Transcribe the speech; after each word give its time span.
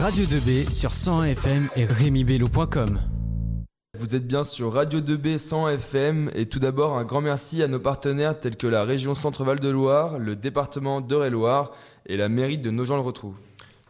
Radio 0.00 0.26
2B 0.26 0.70
sur 0.70 0.92
101 0.92 1.24
FM 1.24 1.68
et 1.74 1.84
RémiBello.com. 1.84 3.00
Vous 3.98 4.14
êtes 4.14 4.28
bien 4.28 4.44
sur 4.44 4.72
Radio 4.72 5.00
2B 5.00 5.38
100 5.38 5.70
FM 5.70 6.30
et 6.36 6.46
tout 6.46 6.60
d'abord 6.60 6.96
un 6.96 7.04
grand 7.04 7.20
merci 7.20 7.64
à 7.64 7.68
nos 7.68 7.80
partenaires 7.80 8.38
tels 8.38 8.56
que 8.56 8.68
la 8.68 8.84
région 8.84 9.14
Centre-Val 9.14 9.58
de 9.58 9.68
Loire, 9.68 10.20
le 10.20 10.36
département 10.36 11.00
d'Eure-et-Loire 11.00 11.72
et 12.06 12.16
la 12.16 12.28
mairie 12.28 12.58
de 12.58 12.70
Nogent-le-Rotrou. 12.70 13.34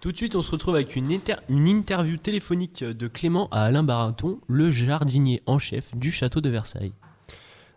Tout 0.00 0.10
de 0.10 0.16
suite, 0.16 0.34
on 0.34 0.40
se 0.40 0.50
retrouve 0.50 0.76
avec 0.76 0.96
une, 0.96 1.10
une, 1.50 1.68
interview 1.68 2.16
téléphonique 2.16 2.82
de 2.82 3.06
Clément 3.06 3.48
à 3.50 3.64
Alain 3.64 3.82
Baraton, 3.82 4.38
le 4.46 4.70
jardinier 4.70 5.42
en 5.44 5.58
chef 5.58 5.94
du 5.94 6.10
château 6.10 6.40
de 6.40 6.48
Versailles. 6.48 6.94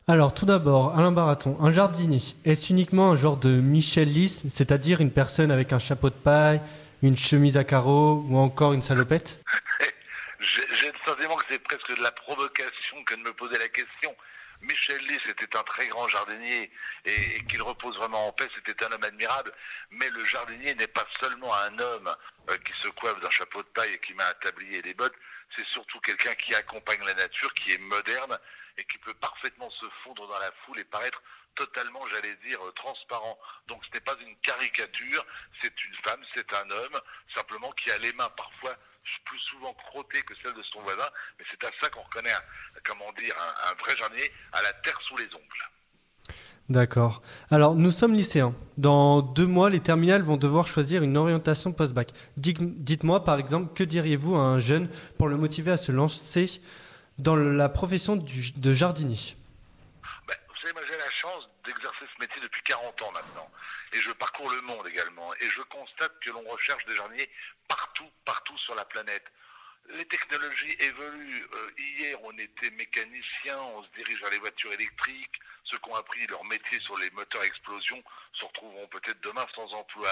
Alors, 0.07 0.34
tout 0.34 0.45
d'abord, 0.45 0.98
Alain 0.98 1.11
Baraton, 1.11 1.57
un 1.59 1.73
jardinier, 1.73 2.21
est-ce 2.45 2.71
uniquement 2.71 3.11
un 3.11 3.18
genre 3.18 3.36
de 3.36 3.59
Michel 3.59 4.07
Lys, 4.07 4.45
c'est-à-dire 4.50 5.02
une 5.02 5.11
personne 5.11 5.52
avec 5.52 5.73
un 5.73 5.79
chapeau 5.79 6.09
de 6.09 6.16
paille, 6.16 6.61
une 7.02 7.18
chemise 7.18 7.57
à 7.57 7.63
carreaux 7.63 8.23
ou 8.27 8.38
encore 8.38 8.73
une 8.73 8.81
salopette 8.81 9.39
J'ai 10.39 10.87
le 10.87 10.97
sentiment 11.05 11.36
que 11.36 11.46
c'est 11.50 11.60
presque 11.60 11.96
de 11.96 12.01
la 12.01 12.11
provocation 12.11 13.04
que 13.04 13.15
de 13.15 13.21
me 13.21 13.33
poser 13.33 13.57
la 13.60 13.68
question. 13.68 14.15
Michel 14.61 15.00
Lys 15.07 15.21
était 15.29 15.55
un 15.57 15.64
très 15.64 15.87
grand 15.87 16.07
jardinier 16.07 16.71
et, 17.05 17.43
qu'il 17.46 17.61
repose 17.61 17.96
vraiment 17.97 18.27
en 18.27 18.32
paix, 18.32 18.47
c'était 18.55 18.83
un 18.86 18.91
homme 18.91 19.04
admirable. 19.04 19.51
Mais 19.91 20.10
le 20.10 20.24
jardinier 20.25 20.74
n'est 20.75 20.87
pas 20.87 21.05
seulement 21.19 21.54
un 21.54 21.79
homme 21.79 22.15
euh, 22.50 22.57
qui 22.57 22.74
se 22.82 22.87
coiffe 22.89 23.19
d'un 23.21 23.29
chapeau 23.29 23.61
de 23.61 23.68
paille 23.69 23.93
et 23.93 23.99
qui 23.99 24.13
met 24.13 24.24
un 24.24 24.33
tablier 24.41 24.79
et 24.79 24.82
des 24.82 24.93
bottes, 24.93 25.15
c'est 25.55 25.65
surtout 25.65 25.99
quelqu'un 25.99 26.33
qui 26.36 26.55
accompagne 26.55 27.04
la 27.05 27.13
nature, 27.15 27.54
qui 27.54 27.74
est 27.74 27.82
moderne 27.82 28.38
et 28.78 28.84
qui 28.86 28.98
peut 29.00 29.14
parfaitement 29.16 29.70
se 29.71 29.86
fondre 30.04 30.28
dans 30.28 30.39
la 30.39 30.52
foule 30.66 30.80
et 30.80 30.86
paraître 30.86 31.21
totalement, 31.56 32.00
j'allais 32.08 32.36
dire, 32.45 32.59
transparent. 32.75 33.38
Donc 33.67 33.84
ce 33.86 33.92
n'est 33.94 34.02
pas 34.02 34.16
une 34.22 34.36
caricature, 34.38 35.25
c'est 35.61 35.86
une 35.86 35.95
femme, 35.95 36.22
c'est 36.34 36.53
un 36.53 36.70
homme, 36.70 37.00
simplement 37.36 37.72
qui 37.72 37.92
a 37.92 37.97
les 37.97 38.14
mains 38.14 38.30
parfois 38.38 38.75
plus 39.25 39.39
souvent 39.39 39.73
crottées 39.73 40.22
que 40.22 40.34
celles 40.42 40.53
de 40.53 40.64
son 40.64 40.81
voisin, 40.81 41.08
mais 41.38 41.45
c'est 41.50 41.63
à 41.63 41.69
ça 41.81 41.89
qu'on 41.89 42.02
reconnaît, 42.02 42.30
comment 42.83 43.11
dire, 43.13 43.36
un, 43.69 43.73
vrai 43.83 43.95
jardinier 43.97 44.31
à 44.53 44.61
la 44.61 44.73
terre 44.73 45.00
sous 45.08 45.17
les 45.17 45.25
ongles. 45.25 46.35
D'accord. 46.69 47.22
Alors, 47.50 47.75
nous 47.75 47.91
sommes 47.91 48.13
lycéens. 48.13 48.56
Dans 48.78 49.22
deux 49.22 49.47
mois, 49.47 49.69
les 49.69 49.81
terminales 49.81 50.22
vont 50.22 50.38
devoir 50.38 50.67
choisir 50.67 51.03
une 51.03 51.17
orientation 51.17 51.73
post-bac. 51.73 52.13
Dites-moi, 52.38 53.25
par 53.25 53.39
exemple, 53.39 53.73
que 53.73 53.83
diriez-vous 53.83 54.35
à 54.35 54.39
un 54.39 54.59
jeune 54.59 54.89
pour 55.17 55.28
le 55.28 55.35
motiver 55.35 55.72
à 55.72 55.78
se 55.78 55.91
lancer 55.91 56.61
dans 57.22 57.36
la 57.36 57.69
profession 57.69 58.16
de 58.16 58.73
jardinier 58.73 59.36
ben, 60.27 60.36
Vous 60.50 60.55
savez, 60.61 60.73
moi 60.73 60.81
j'ai 60.88 60.97
la 60.97 61.09
chance 61.11 61.47
d'exercer 61.66 62.05
ce 62.16 62.22
métier 62.22 62.41
depuis 62.41 62.63
40 62.63 63.02
ans 63.03 63.11
maintenant. 63.13 63.52
Et 63.94 64.00
je 64.00 64.11
parcours 64.11 64.50
le 64.50 64.61
monde 64.61 64.88
également. 64.88 65.33
Et 65.36 65.50
je 65.50 65.61
constate 65.61 66.19
que 66.19 66.31
l'on 66.31 66.44
recherche 66.50 66.83
des 66.86 66.95
jardiniers 66.95 67.30
partout, 67.67 68.09
partout 68.25 68.58
sur 68.58 68.73
la 68.75 68.86
planète. 68.86 69.23
Les 69.89 70.05
technologies 70.05 70.75
évoluent. 70.80 71.47
Euh, 71.53 71.72
hier, 71.78 72.17
on 72.23 72.36
était 72.38 72.72
mécanicien, 72.72 73.58
on 73.59 73.83
se 73.83 73.89
dirige 73.97 74.22
vers 74.22 74.31
les 74.31 74.39
voitures 74.39 74.73
électriques. 74.73 75.39
Ceux 75.66 75.78
qui 75.78 75.89
ont 75.89 75.95
appris 75.95 76.25
leur 76.28 76.44
métier 76.45 76.80
sur 76.81 76.97
les 76.97 77.11
moteurs 77.11 77.41
à 77.41 77.45
explosion 77.45 78.02
se 78.33 78.45
retrouveront 78.45 78.88
peut-être 78.88 79.22
demain 79.22 79.45
sans 79.53 79.72
emploi. 79.73 80.09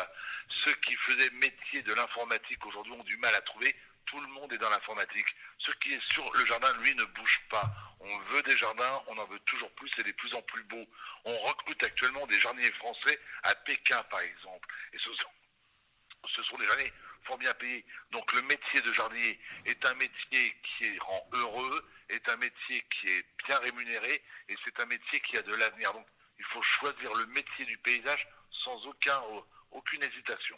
Ceux 0.50 0.74
qui 0.76 0.94
faisaient 0.96 1.32
métier 1.42 1.82
de 1.82 1.94
l'informatique 1.94 2.64
aujourd'hui 2.66 2.94
ont 2.94 3.04
du 3.04 3.18
mal 3.18 3.34
à 3.34 3.42
trouver 3.42 3.76
tout 4.10 4.20
le 4.20 4.28
monde 4.28 4.52
est 4.52 4.58
dans 4.58 4.70
l'informatique. 4.70 5.28
Ce 5.60 5.72
qui 5.74 5.94
est 5.94 6.12
sur 6.12 6.32
le 6.34 6.46
jardin, 6.46 6.68
lui, 6.80 6.96
ne 6.96 7.04
bouge 7.06 7.42
pas. 7.50 7.72
On 8.00 8.20
veut 8.32 8.42
des 8.42 8.58
jardins, 8.58 9.04
on 9.08 9.18
en 9.18 9.26
veut 9.28 9.40
toujours 9.42 9.72
plus 9.74 9.92
et 10.00 10.04
de 10.04 10.12
plus 10.14 10.34
en 10.34 10.42
plus 10.42 10.64
beaux. 10.64 10.88
On 11.26 11.38
recrute 11.38 11.84
actuellement 11.84 12.26
des 12.26 12.40
jardiniers 12.40 12.72
français 12.72 13.20
à 13.44 13.54
Pékin, 13.56 14.02
par 14.04 14.22
exemple. 14.22 14.68
Et 14.94 14.98
ce 14.98 15.14
sont, 15.14 16.58
des 16.58 16.66
jardiniers 16.66 16.94
fort 17.24 17.38
bien 17.38 17.54
payés. 17.54 17.86
Donc 18.12 18.34
le 18.34 18.42
métier 18.44 18.82
de 18.82 18.92
jardinier 18.94 19.40
est 19.66 19.86
un 19.86 19.94
métier 19.96 20.58
qui 20.64 20.98
rend 21.00 21.30
heureux, 21.34 21.90
est 22.10 22.28
un 22.30 22.38
métier 22.38 22.82
qui 22.90 23.08
est 23.08 23.26
bien 23.46 23.60
rémunéré 23.60 24.24
et 24.48 24.56
c'est 24.66 24.80
un 24.80 24.86
métier 24.88 25.20
qui 25.20 25.38
a 25.38 25.42
de 25.44 25.54
l'avenir. 25.54 25.94
Donc 25.94 26.08
il 26.40 26.46
faut 26.46 26.62
choisir 26.64 27.14
le 27.14 27.28
métier 27.28 27.66
du 27.66 27.78
paysage 27.78 28.28
sans 28.64 28.88
aucun, 28.88 29.22
aucune 29.72 30.04
hésitation. 30.04 30.58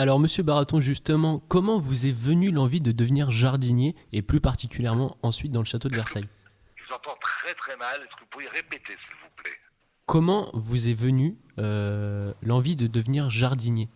Alors, 0.00 0.20
Monsieur 0.20 0.44
Baraton, 0.44 0.80
justement, 0.80 1.40
comment 1.48 1.80
vous 1.80 2.06
est 2.06 2.16
venue 2.16 2.52
l'envie 2.52 2.80
de 2.80 2.92
devenir 2.92 3.30
jardinier 3.30 3.96
et 4.12 4.22
plus 4.22 4.40
particulièrement 4.40 5.18
ensuite 5.24 5.50
dans 5.50 5.58
le 5.58 5.64
château 5.64 5.88
de 5.88 5.96
Versailles? 5.96 6.28
Je 6.76 6.84
vous 6.84 6.94
entends 6.94 7.16
très 7.20 7.52
très 7.54 7.76
mal. 7.76 8.00
Est-ce 8.02 8.14
que 8.14 8.20
vous 8.20 8.26
pourriez 8.26 8.48
répéter, 8.50 8.92
s'il 8.92 9.18
vous 9.20 9.30
plaît? 9.34 9.58
Comment 10.06 10.52
vous 10.54 10.86
est 10.86 10.94
venue 10.94 11.36
euh, 11.58 12.32
l'envie 12.42 12.76
de 12.76 12.86
devenir 12.86 13.28
jardinier? 13.28 13.88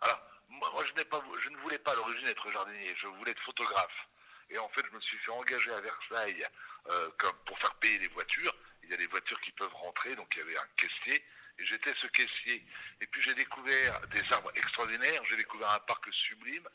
Alors, 0.00 0.20
moi, 0.48 0.82
je, 0.84 1.04
pas, 1.04 1.22
je, 1.40 1.50
ne 1.50 1.56
voulais 1.58 1.78
pas 1.78 1.92
à 1.92 1.94
l'origine 1.94 2.26
être 2.26 2.50
jardinier. 2.50 2.92
Je 2.96 3.06
voulais 3.06 3.30
être 3.30 3.42
photographe. 3.42 4.08
Et 4.50 4.58
en 4.58 4.68
fait, 4.70 4.82
je 4.90 4.96
me 4.96 5.00
suis 5.02 5.18
fait 5.18 5.30
engager 5.30 5.70
à 5.70 5.80
Versailles 5.80 6.44
euh, 6.90 7.08
comme 7.16 7.36
pour 7.46 7.56
faire 7.60 7.76
payer 7.76 8.00
les 8.00 8.08
voitures. 8.08 8.52
Il 8.82 8.90
y 8.90 8.94
a 8.94 8.96
des 8.96 9.06
voitures 9.06 9.40
qui 9.40 9.52
peuvent 9.52 9.72
rentrer, 9.72 10.16
donc 10.16 10.26
il 10.34 10.40
y 10.40 10.42
avait 10.42 10.58
un 10.58 10.68
caissier 10.76 11.22
j'étais 11.64 11.92
ce 12.00 12.06
caissier. 12.08 12.64
Et 13.00 13.06
puis 13.06 13.22
j'ai 13.22 13.34
découvert 13.34 14.00
des 14.08 14.22
arbres 14.32 14.50
extraordinaires, 14.54 15.22
j'ai 15.28 15.36
découvert 15.36 15.70
un 15.70 15.80
parc 15.80 16.06
sublime, 16.12 16.66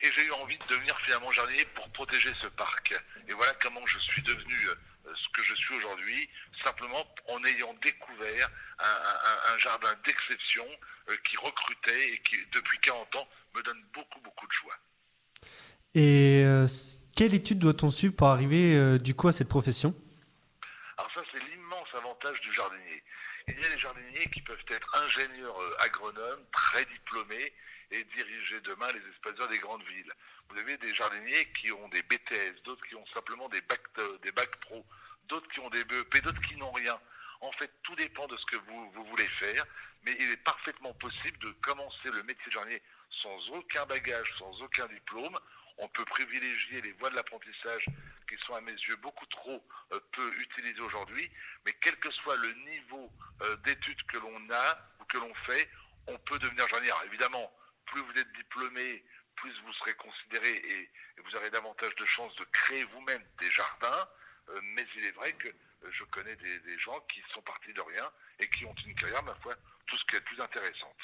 et 0.00 0.10
j'ai 0.12 0.26
eu 0.26 0.32
envie 0.32 0.58
de 0.58 0.66
devenir 0.68 0.98
finalement 1.00 1.30
jardinier 1.30 1.64
pour 1.74 1.88
protéger 1.90 2.30
ce 2.40 2.48
parc. 2.48 2.92
Et 3.28 3.32
voilà 3.32 3.52
comment 3.60 3.86
je 3.86 3.98
suis 3.98 4.22
devenu 4.22 4.54
euh, 4.68 4.74
ce 5.14 5.28
que 5.32 5.42
je 5.42 5.54
suis 5.54 5.74
aujourd'hui, 5.74 6.28
simplement 6.64 7.06
en 7.28 7.42
ayant 7.44 7.74
découvert 7.82 8.48
un, 8.80 9.58
jardin 9.58 9.94
d'exception 10.04 10.66
euh, 11.08 11.16
qui 11.24 11.36
recrutait 11.36 12.08
et 12.14 12.18
qui, 12.18 12.36
depuis 12.52 12.78
40 12.78 13.16
ans, 13.16 13.28
me 13.54 13.62
donne 13.62 13.80
beaucoup, 13.92 14.20
beaucoup 14.20 14.46
de 14.46 14.52
joie. 14.52 14.76
Et 15.94 16.42
euh, 16.44 16.66
quelle 17.14 17.34
étude 17.34 17.58
doit-on 17.58 17.90
suivre 17.90 18.16
pour 18.16 18.28
arriver 18.28 18.98
du 18.98 19.14
coup 19.14 19.28
à 19.28 19.32
cette 19.32 19.48
profession? 19.48 19.94
Alors 20.98 21.12
ça, 21.12 21.20
c'est 21.32 21.42
du 22.40 22.52
jardinier. 22.52 23.02
Il 23.48 23.60
y 23.60 23.64
a 23.64 23.68
des 23.70 23.78
jardiniers 23.78 24.26
qui 24.32 24.42
peuvent 24.42 24.64
être 24.68 25.04
ingénieurs 25.04 25.60
euh, 25.60 25.76
agronomes, 25.80 26.44
très 26.50 26.84
diplômés, 26.86 27.52
et 27.90 28.04
diriger 28.04 28.60
demain 28.62 28.88
les 28.92 29.10
espaces 29.10 29.48
des 29.48 29.58
grandes 29.58 29.82
villes. 29.84 30.12
Vous 30.48 30.58
avez 30.58 30.76
des 30.78 30.94
jardiniers 30.94 31.52
qui 31.52 31.70
ont 31.72 31.88
des 31.88 32.02
BTS, 32.02 32.62
d'autres 32.64 32.86
qui 32.86 32.94
ont 32.94 33.06
simplement 33.14 33.48
des 33.50 33.60
bacs, 33.62 33.80
euh, 33.98 34.18
des 34.18 34.32
pro, 34.32 34.84
d'autres 35.28 35.48
qui 35.48 35.60
ont 35.60 35.68
des 35.70 35.84
BEP, 35.84 36.22
d'autres 36.22 36.40
qui 36.40 36.56
n'ont 36.56 36.72
rien. 36.72 36.98
En 37.40 37.52
fait, 37.52 37.70
tout 37.82 37.94
dépend 37.96 38.26
de 38.26 38.36
ce 38.36 38.46
que 38.46 38.56
vous, 38.56 38.90
vous, 38.92 39.04
voulez 39.04 39.28
faire, 39.28 39.64
mais 40.04 40.16
il 40.18 40.30
est 40.30 40.42
parfaitement 40.42 40.94
possible 40.94 41.38
de 41.38 41.50
commencer 41.60 42.10
le 42.12 42.22
métier 42.22 42.46
de 42.46 42.52
jardinier 42.52 42.82
sans 43.10 43.50
aucun 43.50 43.84
bagage, 43.86 44.32
sans 44.38 44.62
aucun 44.62 44.86
diplôme, 44.86 45.38
on 45.78 45.88
peut 45.88 46.04
privilégier 46.04 46.80
les 46.82 46.92
voies 46.92 47.10
de 47.10 47.16
l'apprentissage 47.16 47.86
qui 48.28 48.36
sont 48.46 48.54
à 48.54 48.60
mes 48.60 48.72
yeux 48.72 48.96
beaucoup 48.96 49.26
trop 49.26 49.64
euh, 49.92 50.00
peu 50.12 50.30
utilisées 50.40 50.80
aujourd'hui, 50.80 51.30
mais 51.66 51.72
quel 51.80 51.96
que 51.96 52.10
soit 52.10 52.36
le 52.36 52.52
niveau 52.70 53.10
euh, 53.42 53.56
d'études 53.56 54.02
que 54.04 54.18
l'on 54.18 54.50
a 54.50 54.78
ou 55.00 55.04
que 55.04 55.18
l'on 55.18 55.34
fait, 55.46 55.68
on 56.06 56.18
peut 56.18 56.38
devenir 56.38 56.66
jardinier. 56.68 56.92
évidemment, 57.06 57.52
plus 57.86 58.00
vous 58.00 58.20
êtes 58.20 58.32
diplômé, 58.32 59.04
plus 59.36 59.52
vous 59.64 59.72
serez 59.74 59.94
considéré 59.94 60.50
et, 60.50 60.90
vous 61.24 61.36
aurez 61.36 61.50
davantage 61.50 61.94
de 61.94 62.04
chances 62.04 62.34
de 62.36 62.44
créer 62.44 62.84
vous-même 62.86 63.22
des 63.38 63.50
jardins, 63.50 64.08
euh, 64.48 64.60
mais 64.74 64.84
il 64.96 65.04
est 65.04 65.12
vrai 65.12 65.32
que 65.34 65.48
je 65.88 66.02
connais 66.04 66.34
des, 66.36 66.58
des, 66.60 66.78
gens 66.78 66.98
qui 67.02 67.22
sont 67.32 67.42
partis 67.42 67.72
de 67.72 67.80
rien 67.80 68.10
et 68.40 68.48
qui 68.48 68.64
ont 68.64 68.74
une 68.86 68.94
carrière, 68.94 69.22
ma 69.22 69.34
foi, 69.36 69.54
tout 69.86 69.96
ce 69.96 70.04
qui 70.06 70.16
est 70.16 70.20
plus 70.20 70.40
intéressante. 70.40 70.96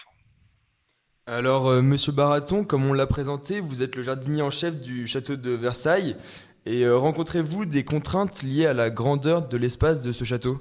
Alors, 1.31 1.69
euh, 1.69 1.83
monsieur 1.83 2.11
Baraton, 2.12 2.65
comme 2.65 2.87
on 2.89 2.94
l'a 2.94 3.06
présenté, 3.06 3.61
vous 3.61 3.83
êtes 3.83 3.97
le 3.97 4.03
jardinier 4.03 4.41
en 4.41 4.50
chef 4.50 4.75
du 4.77 5.06
château 5.06 5.37
de 5.37 5.50
Versailles. 5.50 6.16
Et 6.65 6.84
euh, 6.87 6.97
rencontrez-vous 6.97 7.66
des 7.66 7.84
contraintes 7.84 8.43
liées 8.43 8.65
à 8.65 8.72
la 8.72 8.89
grandeur 8.89 9.43
de 9.43 9.59
l'espace 9.59 10.03
de 10.03 10.11
ce 10.11 10.25
château? 10.25 10.59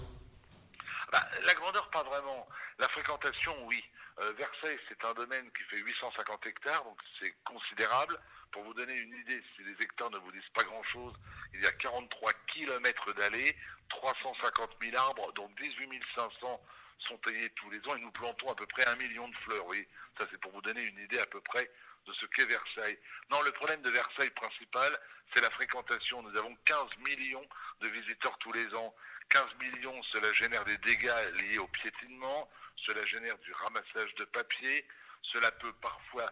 Bah, 1.14 1.20
La 1.46 1.54
grandeur, 1.54 1.90
pas 1.90 2.04
vraiment. 2.04 2.46
La 2.80 2.90
fréquentation, 2.90 3.54
oui. 3.70 3.82
Euh, 4.20 4.34
Versailles, 4.38 4.78
c'est 4.90 5.08
un 5.08 5.14
domaine 5.14 5.46
qui 5.58 5.64
fait 5.74 5.82
850 5.82 6.46
hectares, 6.48 6.84
donc 6.84 6.98
c'est 7.22 7.34
considérable. 7.46 8.20
Pour 8.52 8.64
vous 8.64 8.74
donner 8.74 8.98
une 8.98 9.14
idée, 9.16 9.42
si 9.56 9.64
les 9.64 9.74
hectares 9.84 10.10
ne 10.12 10.18
vous 10.18 10.32
disent 10.32 10.50
pas 10.54 10.64
grand-chose, 10.64 11.14
il 11.54 11.62
y 11.62 11.66
a 11.66 11.72
43 11.72 12.32
km 12.48 13.14
d'allées, 13.14 13.56
350 13.90 14.78
000 14.82 14.96
arbres, 14.98 15.32
donc 15.34 15.54
18 15.62 16.02
500 16.16 16.62
sont 17.00 17.18
taillés 17.18 17.50
tous 17.52 17.70
les 17.70 17.80
ans 17.88 17.96
et 17.96 18.02
nous 18.02 18.12
plantons 18.12 18.52
à 18.52 18.56
peu 18.56 18.66
près 18.66 18.88
un 18.88 18.96
million 18.96 19.28
de 19.28 19.36
fleurs. 19.38 19.66
Oui, 19.68 19.88
ça 20.18 20.26
c'est 20.32 20.40
pour 20.40 20.52
vous 20.52 20.62
donner 20.62 20.84
une 20.84 21.00
idée 21.00 21.20
à 21.20 21.26
peu 21.26 21.42
près 21.42 21.70
de 22.06 22.14
ce 22.14 22.26
qu'est 22.28 22.46
Versailles. 22.46 22.98
Non, 23.30 23.42
le 23.44 23.52
problème 23.52 23.82
de 23.82 23.90
Versailles 23.90 24.32
principal, 24.32 24.98
c'est 25.34 25.42
la 25.42 25.50
fréquentation. 25.52 26.22
Nous 26.24 26.38
avons 26.38 26.56
15 26.66 26.86
millions 27.06 27.48
de 27.82 27.88
visiteurs 27.90 28.38
tous 28.40 28.54
les 28.54 28.74
ans. 28.76 28.96
15 29.30 29.44
millions, 29.60 30.02
cela 30.04 30.32
génère 30.34 30.64
des 30.64 30.78
dégâts 30.78 31.12
liés 31.42 31.58
au 31.58 31.68
piétinement, 31.68 32.50
cela 32.78 33.06
génère 33.06 33.38
du 33.40 33.52
ramassage 33.52 34.16
de 34.16 34.24
papier, 34.26 34.88
cela 35.22 35.52
peut 35.52 35.74
parfois 35.82 36.26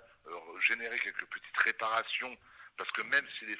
générer 0.59 0.97
quelques 0.99 1.25
petites 1.25 1.57
réparations, 1.57 2.37
parce 2.77 2.91
que 2.91 3.01
même 3.03 3.25
si 3.37 3.45
les, 3.45 3.55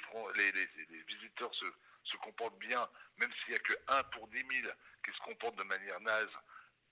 les, 0.52 1.04
visiteurs 1.08 1.54
se, 1.54 1.66
se, 2.04 2.18
comportent 2.18 2.60
bien, 2.60 2.88
même 3.18 3.32
s'il 3.34 3.50
n'y 3.52 3.56
a 3.56 3.60
que 3.60 3.74
1 3.88 4.04
pour 4.06 4.28
10 4.28 4.38
000 4.62 4.74
qui 5.04 5.12
se 5.12 5.20
comportent 5.20 5.58
de 5.58 5.64
manière 5.64 6.00
naze, 6.02 6.30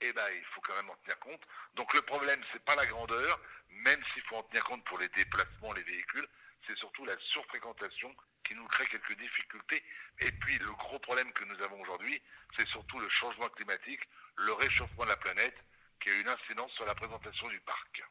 eh 0.02 0.14
ben, 0.14 0.26
il 0.36 0.46
faut 0.46 0.62
quand 0.62 0.76
même 0.76 0.90
en 0.90 0.96
tenir 0.98 1.20
compte. 1.20 1.42
Donc 1.76 1.94
le 1.94 2.02
problème, 2.02 2.42
c'est 2.52 2.64
pas 2.64 2.76
la 2.76 2.86
grandeur, 2.86 3.40
même 3.70 4.04
s'il 4.14 4.24
faut 4.24 4.36
en 4.36 4.44
tenir 4.44 4.64
compte 4.64 4.84
pour 4.86 4.98
les 5.00 5.10
déplacements, 5.10 5.74
les 5.74 5.84
véhicules, 5.84 6.28
c'est 6.68 6.78
surtout 6.78 7.06
la 7.06 7.18
surfréquentation 7.20 8.16
qui 8.44 8.56
nous 8.56 8.68
crée 8.68 8.86
quelques 8.88 9.18
difficultés. 9.18 9.84
Et 10.20 10.32
puis 10.32 10.58
le 10.60 10.72
gros 10.74 11.00
problème 11.00 11.32
que 11.34 11.46
nous 11.46 11.62
avons 11.64 11.82
aujourd'hui, 11.82 12.22
c'est 12.58 12.68
surtout 12.68 13.00
le 13.00 13.10
changement 13.10 13.50
climatique, 13.50 14.02
le 14.38 14.54
réchauffement 14.54 15.04
de 15.04 15.10
la 15.10 15.18
planète, 15.18 15.56
qui 16.00 16.10
a 16.10 16.20
une 16.20 16.30
incidence 16.30 16.72
sur 16.74 16.86
la 16.86 16.96
présentation 16.96 17.48
du 17.48 17.60
parc. 17.62 18.04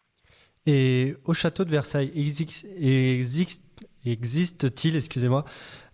Et 0.67 1.17
au 1.25 1.35
château 1.35 1.65
de 1.65 1.71
Versailles, 1.71 2.13
existe-t-il, 4.05 4.97
excusez-moi, 4.97 5.45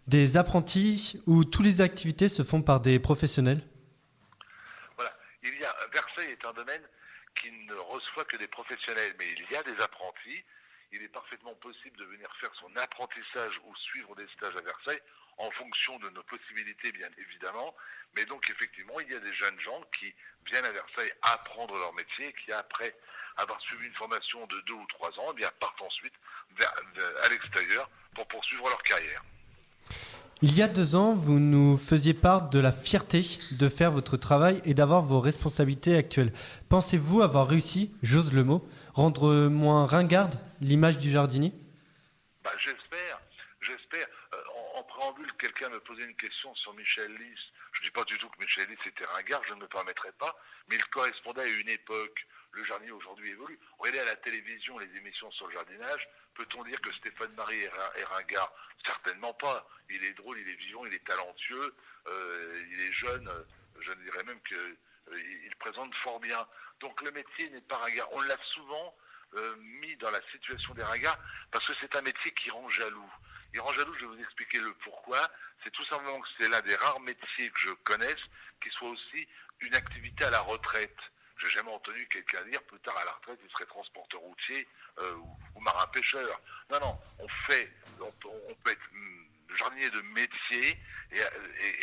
des 0.06 0.37
apprentis 0.37 1.20
où 1.26 1.44
toutes 1.44 1.65
les 1.65 1.81
activités 1.81 2.29
se 2.29 2.43
font 2.43 2.61
par 2.62 2.81
des 2.81 2.99
professionnels? 2.99 3.62
Voilà. 4.97 5.12
Il 5.43 5.59
y 5.59 5.65
a, 5.65 5.75
Versailles 5.93 6.32
est 6.32 6.44
un 6.47 6.53
domaine 6.53 6.82
qui 7.35 7.50
ne 7.50 7.75
reçoit 7.75 8.25
que 8.25 8.37
des 8.37 8.49
professionnels, 8.49 9.15
mais 9.19 9.26
il 9.37 9.47
y 9.53 9.56
a 9.56 9.62
des 9.62 9.81
apprentis. 9.82 10.44
Il 10.93 11.03
est 11.03 11.09
parfaitement 11.09 11.55
possible 11.56 11.97
de 11.99 12.05
venir 12.05 12.29
faire 12.41 12.50
son 12.61 12.75
apprentissage 12.76 13.61
ou 13.67 13.75
suivre 13.76 14.15
des 14.17 14.26
stages 14.37 14.56
à 14.56 14.62
Versailles 14.62 15.00
en 15.38 15.50
fonction 15.50 15.99
de 15.99 16.11
nos 16.11 16.23
possibilités, 16.25 16.93
bien 16.93 17.08
évidemment. 17.17 17.75
Mais 18.17 18.25
donc, 18.25 18.49
effectivement, 18.50 18.99
il 19.00 19.11
y 19.11 19.14
a 19.14 19.20
des 19.20 19.32
jeunes 19.32 19.58
gens 19.61 19.81
qui 19.99 20.12
viennent 20.46 20.64
à 20.64 20.73
Versailles 20.73 21.12
apprendre 21.23 21.75
leur 21.75 21.93
métier, 21.94 22.32
qui, 22.44 22.52
après 22.52 22.94
avoir 23.37 23.61
suivi 23.61 23.87
une 23.87 23.94
formation 23.94 24.44
de 24.46 24.61
deux 24.67 24.75
ou 24.75 24.87
trois 24.87 25.11
ans, 25.20 25.31
eh 25.32 25.35
bien, 25.35 25.50
partent 25.61 25.82
ensuite 25.82 26.14
à 26.61 27.29
l'extérieur 27.31 27.88
pour 28.14 28.26
poursuivre 28.26 28.69
leur 28.69 28.82
carrière. 28.82 29.23
Il 30.40 30.56
y 30.56 30.62
a 30.62 30.69
deux 30.69 30.94
ans, 30.94 31.14
vous 31.14 31.41
nous 31.41 31.76
faisiez 31.76 32.14
part 32.14 32.49
de 32.49 32.61
la 32.61 32.70
fierté 32.70 33.25
de 33.52 33.69
faire 33.69 33.91
votre 33.91 34.17
travail 34.17 34.62
et 34.64 34.73
d'avoir 34.73 35.02
vos 35.02 35.20
responsabilités 35.20 35.96
actuelles. 35.96 36.32
Pensez-vous 36.69 37.23
avoir 37.23 37.49
réussi, 37.49 37.93
j'ose 38.02 38.32
le 38.32 38.44
mot, 38.44 38.69
rendre 38.94 39.49
moins 39.49 39.84
ringarde 39.84 40.37
l'image 40.61 40.99
du 40.99 41.11
jardinier? 41.11 41.52
Bah, 42.44 42.52
j'espère. 42.56 42.88
Euh, 45.58 45.64
quelqu'un 45.64 45.75
me 45.75 45.81
posait 45.81 46.05
une 46.05 46.16
question 46.16 46.55
sur 46.55 46.72
Michel 46.75 47.12
Lys. 47.14 47.38
Je 47.72 47.81
ne 47.81 47.84
dis 47.87 47.90
pas 47.90 48.05
du 48.05 48.16
tout 48.19 48.28
que 48.28 48.38
Michel 48.40 48.69
Lys 48.69 48.78
était 48.87 49.05
ringard, 49.06 49.43
je 49.44 49.55
ne 49.55 49.60
me 49.60 49.66
permettrai 49.66 50.12
pas, 50.12 50.37
mais 50.69 50.76
il 50.76 50.84
correspondait 50.87 51.43
à 51.43 51.46
une 51.46 51.69
époque 51.69 52.26
le 52.52 52.64
jardinier 52.64 52.93
aujourd'hui 52.93 53.31
évolue. 53.31 53.58
Regardez 53.78 54.00
à 54.00 54.05
la 54.05 54.16
télévision 54.16 54.78
les 54.78 54.96
émissions 54.96 55.31
sur 55.32 55.46
le 55.46 55.55
jardinage, 55.55 56.08
peut-on 56.34 56.64
dire 56.64 56.81
que 56.81 56.93
Stéphane 56.94 57.32
Marie 57.34 57.62
est 57.62 58.05
ringard? 58.05 58.52
Certainement 58.84 59.34
pas. 59.34 59.69
Il 59.90 60.05
est 60.05 60.14
drôle, 60.14 60.38
il 60.38 60.49
est 60.49 60.55
vivant, 60.55 60.84
il 60.87 60.94
est 60.94 61.05
talentueux, 61.05 61.75
euh, 62.06 62.64
il 62.70 62.81
est 62.81 62.93
jeune, 62.93 63.28
euh, 63.28 63.43
je 63.81 63.93
dirais 63.93 64.25
même 64.25 64.40
qu'il 64.43 64.56
euh, 64.56 65.50
présente 65.58 65.94
fort 65.96 66.20
bien. 66.20 66.46
Donc 66.81 67.02
le 67.02 67.10
métier 67.10 67.50
n'est 67.50 67.60
pas 67.62 67.76
ringard. 67.78 68.08
On 68.12 68.20
l'a 68.22 68.37
souvent 68.55 68.96
mis 69.58 69.94
dans 69.96 70.10
la 70.10 70.22
situation 70.32 70.72
des 70.72 70.82
ringards 70.82 71.19
parce 71.50 71.66
que 71.66 71.75
c'est 71.82 71.94
un 71.96 72.00
métier 72.00 72.31
qui 72.31 72.50
rend 72.50 72.66
jaloux. 72.70 73.12
Il 73.55 73.61
rend 73.61 73.73
jaloux, 73.73 73.95
je 73.95 74.00
vais 74.00 74.17
vous 74.17 74.21
expliquer 74.21 74.59
le 74.59 74.73
pourquoi. 74.85 75.21
C'est 75.65 75.71
tout 75.71 75.85
simplement 75.87 76.21
que 76.21 76.29
c'est 76.39 76.49
l'un 76.49 76.61
des 76.61 76.75
rares 76.77 77.00
métiers 77.00 77.50
que 77.50 77.61
je 77.61 77.71
connaisse 77.85 78.21
qui 78.61 78.71
soit 78.71 78.91
aussi 78.91 79.29
une 79.61 79.75
activité 79.75 80.25
à 80.25 80.31
la 80.31 80.41
retraite. 80.41 80.97
J'ai 81.39 81.49
jamais 81.50 81.71
entendu 81.71 82.06
quelqu'un 82.09 82.43
dire 82.45 82.62
plus 82.65 82.81
tard 82.81 82.97
à 82.97 83.05
la 83.05 83.12
retraite 83.12 83.39
il 83.45 83.50
serait 83.50 83.67
transporteur 83.67 84.21
routier 84.21 84.67
euh, 84.99 85.15
ou, 85.55 85.61
marin 85.61 85.87
pêcheur. 85.89 86.41
Non, 86.71 86.81
non, 86.81 87.00
on 87.21 87.29
fait, 87.29 87.73
on, 88.00 88.11
peut 88.11 88.71
être 88.71 88.91
hum, 88.93 89.29
jardinier 89.56 89.91
de 89.91 90.01
métier 90.03 90.79
et, 91.12 91.21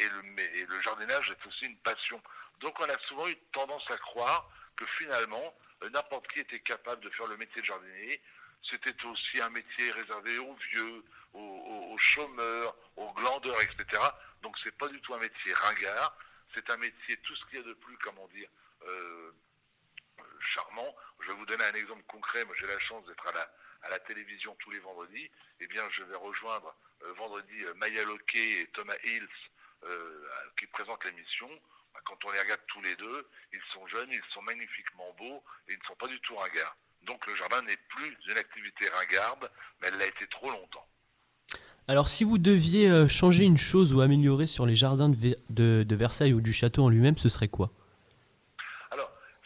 le, 0.10 0.66
le, 0.66 0.82
jardinage 0.82 1.32
est 1.32 1.48
aussi 1.48 1.66
une 1.66 1.78
passion. 1.78 2.22
Donc 2.60 2.78
on 2.80 2.86
a 2.86 3.00
souvent 3.08 3.28
eu 3.28 3.36
tendance 3.54 3.90
à 3.90 3.98
croire 3.98 4.50
que 4.76 4.86
finalement 4.86 5.56
euh, 5.84 5.90
n'importe 5.90 6.28
qui 6.28 6.40
était 6.40 6.60
capable 6.60 7.04
de 7.04 7.10
faire 7.12 7.28
le 7.28 7.38
métier 7.38 7.62
de 7.62 7.66
jardinier. 7.66 8.22
C'était 8.70 9.06
aussi 9.06 9.42
un 9.42 9.50
métier 9.50 9.92
réservé 9.92 10.38
aux 10.40 10.56
vieux, 10.72 11.04
aux, 11.36 11.98
chômeurs, 11.98 12.76
aux 12.96 13.12
glandeurs, 13.14 13.62
etc. 13.62 14.02
Donc 14.42 14.56
c'est 14.64 14.76
pas 14.78 14.88
du 14.88 15.00
tout 15.02 15.14
un 15.14 15.20
métier 15.20 15.54
ringard. 15.54 16.18
C'est 16.54 16.70
un 16.70 16.78
métier, 16.78 17.18
tout 17.18 17.36
ce 17.36 17.46
qu'il 17.46 17.60
y 17.60 17.62
a 17.62 17.66
de 17.66 17.74
plus, 17.74 17.98
comment 17.98 18.28
dire, 18.30 18.50
euh, 18.88 19.32
charmant. 20.40 20.96
Je 21.20 21.28
vais 21.28 21.34
vous 21.34 21.46
donner 21.46 21.64
un 21.66 21.74
exemple 21.74 22.04
concret. 22.04 22.46
Moi, 22.46 22.56
j'ai 22.58 22.68
la 22.68 22.80
chance 22.80 23.06
d'être 23.06 23.28
à 23.28 23.90
la, 23.90 24.00
télévision 24.00 24.56
tous 24.56 24.72
les 24.72 24.80
vendredis. 24.80 25.30
Eh 25.60 25.68
bien, 25.68 25.84
je 25.90 26.04
vais 26.04 26.16
rejoindre 26.16 26.76
euh, 27.04 27.14
vendredi 27.14 27.66
euh, 27.66 27.74
Maya 27.76 28.04
Loquet 28.06 28.62
et 28.62 28.68
Thomas 28.68 28.96
Hills 29.04 29.30
qui 30.58 30.66
présentent 30.68 31.04
l'émission. 31.06 31.50
Bah, 31.94 32.00
quand 32.06 32.26
on 32.26 32.32
les 32.32 32.40
regarde 32.40 32.62
tous 32.66 32.82
les 32.82 32.96
deux, 32.96 33.30
ils 33.54 33.62
sont 33.72 33.86
jeunes, 33.86 34.12
ils 34.12 34.24
sont 34.34 34.42
magnifiquement 34.42 35.14
beaux 35.14 35.44
et 35.68 35.74
ils 35.74 35.80
ne 35.80 35.84
sont 35.84 35.96
pas 35.96 36.08
du 36.08 36.20
tout 36.22 36.36
ringards. 36.36 36.76
Donc 37.04 37.26
le 37.28 37.36
jardin 37.36 37.62
n'est 37.62 37.78
plus 37.78 38.18
une 38.28 38.38
activité 38.38 38.90
ringarde, 38.90 39.52
mais 39.80 39.90
elle 39.90 39.98
l'a 39.98 40.08
été 40.08 40.28
trop 40.28 40.50
longtemps. 40.50 40.88
Alors 41.88 42.08
si 42.08 42.24
vous 42.24 42.40
deviez 42.40 43.08
changer 43.08 43.44
une 43.44 43.60
chose 43.60 43.94
ou 43.94 44.02
améliorer 44.02 44.48
sur 44.48 44.66
les 44.66 44.76
jardins 44.76 45.08
de 45.10 45.96
Versailles 45.96 46.34
ou 46.34 46.42
du 46.42 46.52
château 46.52 46.84
en 46.84 46.90
lui-même, 46.90 47.18
ce 47.18 47.30
serait 47.30 47.48
quoi? 47.48 47.70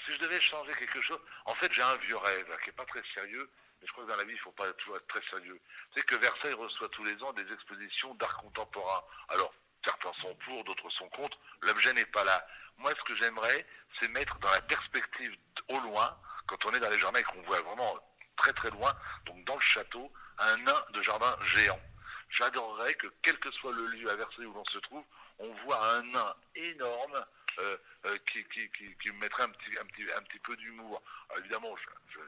Si 0.06 0.14
je 0.14 0.20
devais 0.20 0.40
changer 0.40 0.72
quelque 0.80 1.02
chose, 1.02 1.20
en 1.46 1.54
fait 1.56 1.72
j'ai 1.74 1.82
un 1.82 1.98
vieux 1.98 2.16
rêve 2.18 2.46
qui 2.64 2.70
n'est 2.70 2.76
pas 2.76 2.86
très 2.86 3.04
sérieux, 3.14 3.50
mais 3.82 3.88
je 3.88 3.92
crois 3.92 4.06
que 4.06 4.10
dans 4.10 4.16
la 4.16 4.24
vie 4.24 4.32
il 4.32 4.36
ne 4.36 4.40
faut 4.40 4.52
pas 4.54 4.72
toujours 4.74 4.96
être 4.96 5.08
très 5.08 5.22
sérieux. 5.30 5.60
C'est 5.94 6.04
que 6.06 6.16
Versailles 6.16 6.54
reçoit 6.54 6.88
tous 6.90 7.04
les 7.04 7.22
ans 7.22 7.34
des 7.34 7.46
expositions 7.54 8.16
d'art 8.16 8.38
contemporain. 8.38 9.02
Alors 9.28 9.54
certains 9.84 10.14
sont 10.22 10.34
pour, 10.46 10.64
d'autres 10.64 10.90
sont 10.92 11.10
contre, 11.10 11.38
l'objet 11.62 11.94
n'est 11.94 12.06
pas 12.06 12.24
là. 12.24 12.48
Moi 12.78 12.92
ce 12.98 13.04
que 13.04 13.18
j'aimerais, 13.18 13.66
c'est 14.00 14.08
mettre 14.12 14.40
dans 14.40 14.52
la 14.52 14.62
perspective 14.62 15.36
au 15.68 15.80
loin, 15.82 16.18
quand 16.48 16.66
on 16.66 16.72
est 16.72 16.80
dans 16.80 16.90
les 16.90 16.98
jardins 16.98 17.20
et 17.20 17.24
qu'on 17.24 17.42
voit 17.42 17.62
vraiment 17.62 18.00
très 18.38 18.54
très 18.54 18.72
loin, 18.72 18.94
donc 19.26 19.44
dans 19.44 19.56
le 19.56 19.62
château, 19.62 20.10
un 20.38 20.58
nain 20.58 20.82
de 20.94 21.02
jardin 21.04 21.36
géant. 21.44 21.80
J'adorerais 22.30 22.94
que 22.96 23.08
quel 23.22 23.38
que 23.40 23.52
soit 23.52 23.74
le 23.74 23.86
lieu 23.88 24.10
à 24.10 24.16
Versailles 24.16 24.46
où 24.46 24.54
l'on 24.54 24.66
se 24.66 24.78
trouve, 24.80 25.04
on 25.40 25.52
voit 25.66 25.84
un 25.96 26.04
nain 26.04 26.36
énorme 26.56 27.26
euh, 27.60 27.78
euh, 28.06 28.18
qui, 28.32 28.44
qui, 28.46 29.12
me 29.12 29.20
mettrait 29.20 29.44
un 29.44 29.50
petit, 29.50 29.78
un 29.80 29.86
petit, 29.86 30.06
un 30.16 30.22
petit 30.22 30.40
peu 30.40 30.56
d'humour. 30.56 31.02
Évidemment, 31.38 31.76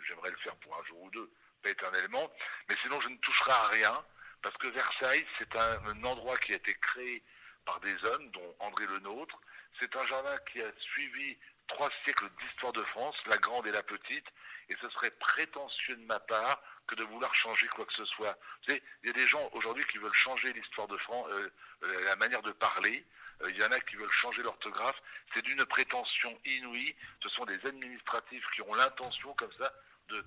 j'aimerais 0.04 0.32
le 0.32 0.38
faire 0.38 0.56
pour 0.58 0.78
un 0.78 0.84
jour 0.86 1.02
ou 1.04 1.10
deux, 1.12 1.30
pas 1.62 1.70
éternellement, 1.70 2.32
mais 2.68 2.76
sinon 2.82 3.00
je 3.00 3.10
ne 3.10 3.18
toucherai 3.18 3.52
à 3.52 3.68
rien, 3.68 4.06
parce 4.42 4.58
que 4.58 4.68
Versailles, 4.68 5.26
c'est 5.38 5.56
un, 5.56 6.04
endroit 6.04 6.36
qui 6.38 6.54
a 6.54 6.56
été 6.56 6.74
créé 6.76 7.24
par 7.66 7.80
des 7.80 7.96
hommes, 8.06 8.30
dont 8.32 8.56
André 8.60 8.88
Le 8.88 9.00
Nôtre. 9.00 9.40
C'est 9.80 9.96
un 9.96 10.06
jardin 10.08 10.36
qui 10.52 10.62
a 10.62 10.72
suivi 10.80 11.38
trois 11.68 11.90
siècles 12.04 12.30
d'histoire 12.42 12.74
de 12.74 12.84
France, 12.84 13.16
la 13.28 13.38
grande 13.38 13.68
et 13.68 13.72
la 13.72 13.84
petite, 13.84 14.28
et 14.68 14.76
ce 14.82 14.90
serait 14.90 15.12
prétentieux 15.12 15.96
de 15.96 16.06
ma 16.06 16.20
part 16.20 16.62
de 16.96 17.04
vouloir 17.04 17.34
changer 17.34 17.68
quoi 17.68 17.86
que 17.86 17.94
ce 17.94 18.06
soit. 18.06 18.38
Il 18.68 18.80
y 19.06 19.10
a 19.10 19.14
des 19.14 19.28
gens 19.28 19.50
aujourd'hui 19.54 19.84
qui 19.86 19.98
veulent 19.98 20.14
changer 20.14 20.52
l'histoire 20.54 20.88
de 20.88 20.98
France, 20.98 21.28
euh, 21.32 22.04
la 22.06 22.16
manière 22.18 22.42
de 22.42 22.52
parler, 22.52 23.06
euh, 23.44 23.50
il 23.50 23.60
y 23.60 23.64
en 23.64 23.72
a 23.72 23.80
qui 23.80 23.96
veulent 23.96 24.12
changer 24.12 24.44
l'orthographe. 24.44 25.02
C'est 25.34 25.44
d'une 25.44 25.64
prétention 25.66 26.38
inouïe. 26.46 26.96
Ce 27.24 27.30
sont 27.30 27.46
des 27.46 27.60
administratifs 27.66 28.46
qui 28.54 28.62
ont 28.62 28.74
l'intention, 28.74 29.34
comme 29.34 29.52
ça, 29.60 29.72
de, 30.10 30.24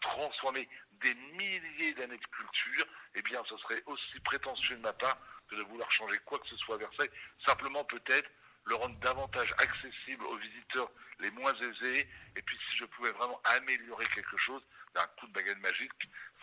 transformer 0.00 0.68
des 1.00 1.14
milliers 1.14 1.94
d'années 1.94 2.18
de 2.18 2.26
culture. 2.26 2.84
Eh 3.14 3.22
bien, 3.22 3.42
ce 3.48 3.56
serait 3.56 3.82
aussi 3.86 4.20
prétentieux 4.20 4.76
de 4.76 4.82
ma 4.82 4.92
part 4.92 5.18
que 5.48 5.56
de 5.56 5.62
vouloir 5.62 5.90
changer 5.90 6.18
quoi 6.24 6.38
que 6.38 6.46
ce 6.48 6.56
soit 6.56 6.74
à 6.74 6.78
Versailles. 6.78 7.10
Simplement, 7.46 7.82
peut-être, 7.84 8.30
le 8.66 8.74
rendre 8.74 8.96
davantage 9.00 9.52
accessible 9.58 10.24
aux 10.26 10.36
visiteurs 10.36 10.90
les 11.20 11.30
moins 11.30 11.54
aisés. 11.54 12.08
Et 12.36 12.42
puis, 12.42 12.58
si 12.70 12.76
je 12.76 12.84
pouvais 12.84 13.10
vraiment 13.12 13.40
améliorer 13.44 14.06
quelque 14.06 14.36
chose, 14.36 14.62
d'un 14.94 15.06
coup 15.18 15.26
de 15.26 15.32
baguette 15.32 15.60
magique, 15.62 15.92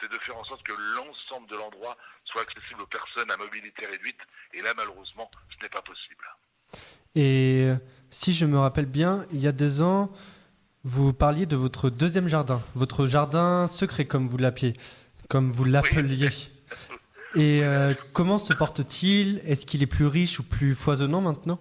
c'est 0.02 0.12
de 0.12 0.18
faire 0.20 0.38
en 0.38 0.44
sorte 0.44 0.64
que 0.64 0.74
l'ensemble 0.96 1.48
de 1.50 1.56
l'endroit 1.56 1.98
soit 2.25 2.42
accessible 2.42 2.82
aux 2.82 2.88
personnes 2.88 3.30
à 3.32 3.38
mobilité 3.38 3.86
réduite. 3.86 4.20
Et 4.54 4.62
là, 4.62 4.74
malheureusement, 4.75 5.30
ce 5.50 5.64
n'est 5.64 5.70
pas 5.70 5.82
possible. 5.82 6.25
Et 7.16 7.72
si 8.10 8.34
je 8.34 8.46
me 8.46 8.60
rappelle 8.60 8.86
bien, 8.86 9.25
il 9.32 9.40
y 9.40 9.48
a 9.48 9.52
deux 9.52 9.82
ans, 9.82 10.12
vous 10.84 11.14
parliez 11.14 11.46
de 11.46 11.56
votre 11.56 11.90
deuxième 11.90 12.28
jardin, 12.28 12.62
votre 12.75 13.08
jardin 13.08 13.68
secret, 13.68 14.06
comme 14.06 14.28
vous 14.28 14.38
l'appeliez, 14.38 14.74
comme 15.30 15.52
vous 15.52 15.64
l'appeliez. 15.64 16.30
Et 17.36 17.64
euh, 17.64 17.94
comment 18.14 18.38
se 18.38 18.54
porte-t-il? 18.54 19.42
Est-ce 19.46 19.66
qu'il 19.66 19.84
est 19.84 19.88
plus 19.88 20.06
riche 20.06 20.40
ou 20.40 20.44
plus 20.44 20.74
foisonnant 20.74 21.20
maintenant? 21.20 21.60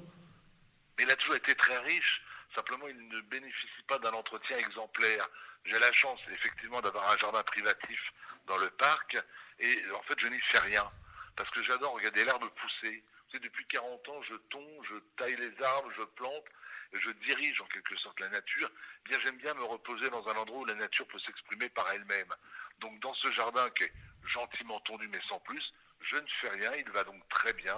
Il 1.01 1.11
a 1.11 1.17
toujours 1.17 1.35
été 1.35 1.55
très 1.55 1.77
riche. 1.79 2.24
Simplement, 2.55 2.87
il 2.89 3.09
ne 3.09 3.21
bénéficie 3.23 3.83
pas 3.89 3.99
d'un 3.99 4.13
entretien 4.13 4.57
exemplaire. 4.59 5.29
J'ai 5.65 5.79
la 5.79 5.93
chance, 5.93 6.21
effectivement, 6.33 6.81
d'avoir 6.81 7.11
un 7.11 7.17
jardin 7.19 7.43
privatif 7.43 8.13
dans 8.47 8.59
le 8.59 8.71
parc. 8.71 9.17
Et 9.59 9.91
en 9.93 10.03
fait, 10.03 10.19
je 10.21 10.29
n'y 10.29 10.39
fais 10.41 10.61
rien. 10.61 10.89
Parce 11.37 11.51
que 11.51 11.63
j'adore 11.63 11.95
regarder 11.95 12.25
l'herbe 12.25 12.49
pousser. 12.51 13.03
Tu 13.31 13.41
depuis 13.41 13.67
40 13.67 14.09
ans, 14.09 14.23
je 14.23 14.35
tombe, 14.49 14.85
je 14.85 14.95
taille 15.17 15.37
les 15.37 15.65
arbres, 15.65 15.91
je 15.97 16.05
plante, 16.05 16.45
et 16.93 17.01
je 17.01 17.11
dirige 17.11 17.61
en 17.61 17.67
quelque 17.67 17.97
sorte 17.99 18.21
la 18.21 18.29
nature. 18.29 18.71
Eh 18.71 19.09
bien, 19.09 19.19
j'aime 19.21 19.39
bien 19.39 19.55
me 19.55 19.65
reposer 19.65 20.09
dans 20.11 20.27
un 20.29 20.35
endroit 20.35 20.61
où 20.61 20.65
la 20.67 20.75
nature 20.75 21.09
peut 21.09 21.19
s'exprimer 21.19 21.69
par 21.71 21.91
elle-même. 21.93 22.33
Donc, 22.79 23.01
dans 23.01 23.15
ce 23.15 23.33
jardin 23.33 23.69
qui 23.71 23.85
est 23.85 23.93
gentiment 24.25 24.79
tondu, 24.81 25.09
mais 25.09 25.21
sans 25.29 25.41
plus, 25.41 25.73
je 26.01 26.17
ne 26.17 26.29
fais 26.29 26.51
rien. 26.51 26.73
Il 26.75 26.89
va 26.91 27.03
donc 27.03 27.29
très 27.29 27.53
bien. 27.55 27.77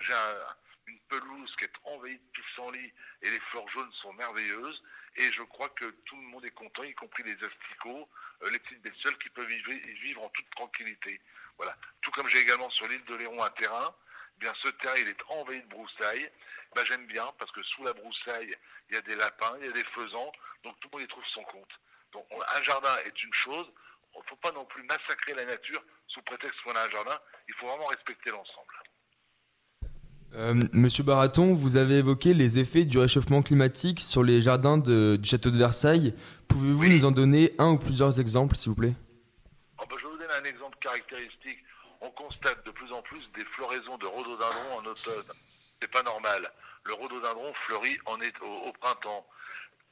J'ai 0.00 0.14
une 0.88 0.98
pelouse 1.08 1.54
qui 1.56 1.64
est 1.64 1.72
envahie 1.84 2.18
de 2.18 2.30
pissenlits 2.32 2.92
et 3.22 3.30
les 3.30 3.40
fleurs 3.40 3.68
jaunes 3.68 3.92
sont 4.02 4.12
merveilleuses. 4.14 4.82
Et 5.16 5.32
je 5.32 5.42
crois 5.42 5.68
que 5.70 5.84
tout 6.04 6.16
le 6.16 6.22
monde 6.22 6.44
est 6.44 6.50
content, 6.50 6.82
y 6.84 6.94
compris 6.94 7.22
les 7.24 7.34
asticots, 7.44 8.08
euh, 8.42 8.50
les 8.50 8.58
petites 8.58 8.82
bestioles 8.82 9.18
qui 9.18 9.28
peuvent 9.30 9.50
y 9.50 9.94
vivre 10.00 10.22
en 10.22 10.28
toute 10.30 10.48
tranquillité. 10.50 11.20
Voilà. 11.56 11.76
Tout 12.00 12.10
comme 12.12 12.28
j'ai 12.28 12.38
également 12.38 12.70
sur 12.70 12.86
l'île 12.86 13.04
de 13.04 13.14
Léron 13.16 13.42
un 13.42 13.50
terrain, 13.50 13.94
eh 14.36 14.40
bien 14.40 14.54
ce 14.62 14.68
terrain 14.68 14.94
il 14.98 15.08
est 15.08 15.22
envahi 15.28 15.60
de 15.60 15.68
broussailles. 15.68 16.30
Ben, 16.74 16.84
j'aime 16.84 17.06
bien 17.06 17.26
parce 17.38 17.50
que 17.52 17.62
sous 17.62 17.82
la 17.82 17.92
broussaille, 17.94 18.54
il 18.88 18.94
y 18.94 18.98
a 18.98 19.00
des 19.02 19.16
lapins, 19.16 19.56
il 19.58 19.66
y 19.66 19.68
a 19.68 19.72
des 19.72 19.84
faisans, 19.84 20.30
donc 20.62 20.78
tout 20.80 20.88
le 20.92 20.98
monde 20.98 21.06
y 21.06 21.08
trouve 21.08 21.24
son 21.26 21.42
compte. 21.44 21.80
Donc 22.12 22.26
un 22.54 22.62
jardin 22.62 22.96
est 23.04 23.22
une 23.22 23.32
chose, 23.32 23.70
il 24.14 24.18
ne 24.18 24.24
faut 24.24 24.36
pas 24.36 24.52
non 24.52 24.64
plus 24.66 24.82
massacrer 24.84 25.34
la 25.34 25.44
nature 25.44 25.82
sous 26.06 26.22
prétexte 26.22 26.60
qu'on 26.62 26.72
a 26.72 26.82
un 26.82 26.90
jardin, 26.90 27.18
il 27.48 27.54
faut 27.54 27.66
vraiment 27.66 27.86
respecter 27.86 28.30
l'ensemble. 28.30 28.74
Euh, 30.34 30.54
Monsieur 30.72 31.04
Baraton, 31.04 31.54
vous 31.54 31.76
avez 31.76 31.98
évoqué 31.98 32.34
les 32.34 32.58
effets 32.58 32.84
du 32.84 32.98
réchauffement 32.98 33.42
climatique 33.42 34.00
sur 34.00 34.22
les 34.22 34.40
jardins 34.40 34.78
du 34.78 35.18
château 35.24 35.50
de 35.50 35.58
Versailles. 35.58 36.14
Pouvez-vous 36.48 36.88
nous 36.88 37.04
en 37.04 37.10
donner 37.10 37.54
un 37.58 37.70
ou 37.70 37.78
plusieurs 37.78 38.20
exemples, 38.20 38.56
s'il 38.56 38.70
vous 38.70 38.76
plaît? 38.76 38.94
Oh, 39.78 39.84
ben, 39.88 39.96
Je 39.98 40.04
vais 40.04 40.12
vous 40.12 40.18
donner 40.18 40.34
un 40.40 40.44
exemple 40.44 40.76
caractéristique. 40.80 41.58
On 42.00 42.10
constate 42.10 42.64
de 42.64 42.70
plus 42.70 42.92
en 42.92 43.02
plus 43.02 43.20
des 43.34 43.44
floraisons 43.56 43.96
de 43.98 44.06
rhododendrons 44.06 44.78
en 44.78 44.84
automne. 44.86 45.24
C'est 45.80 45.90
pas 45.90 46.02
normal. 46.02 46.48
Le 46.84 46.94
rhododendron 46.94 47.52
fleurit 47.66 47.98
en, 48.06 48.14
au 48.14 48.72
printemps 48.80 49.26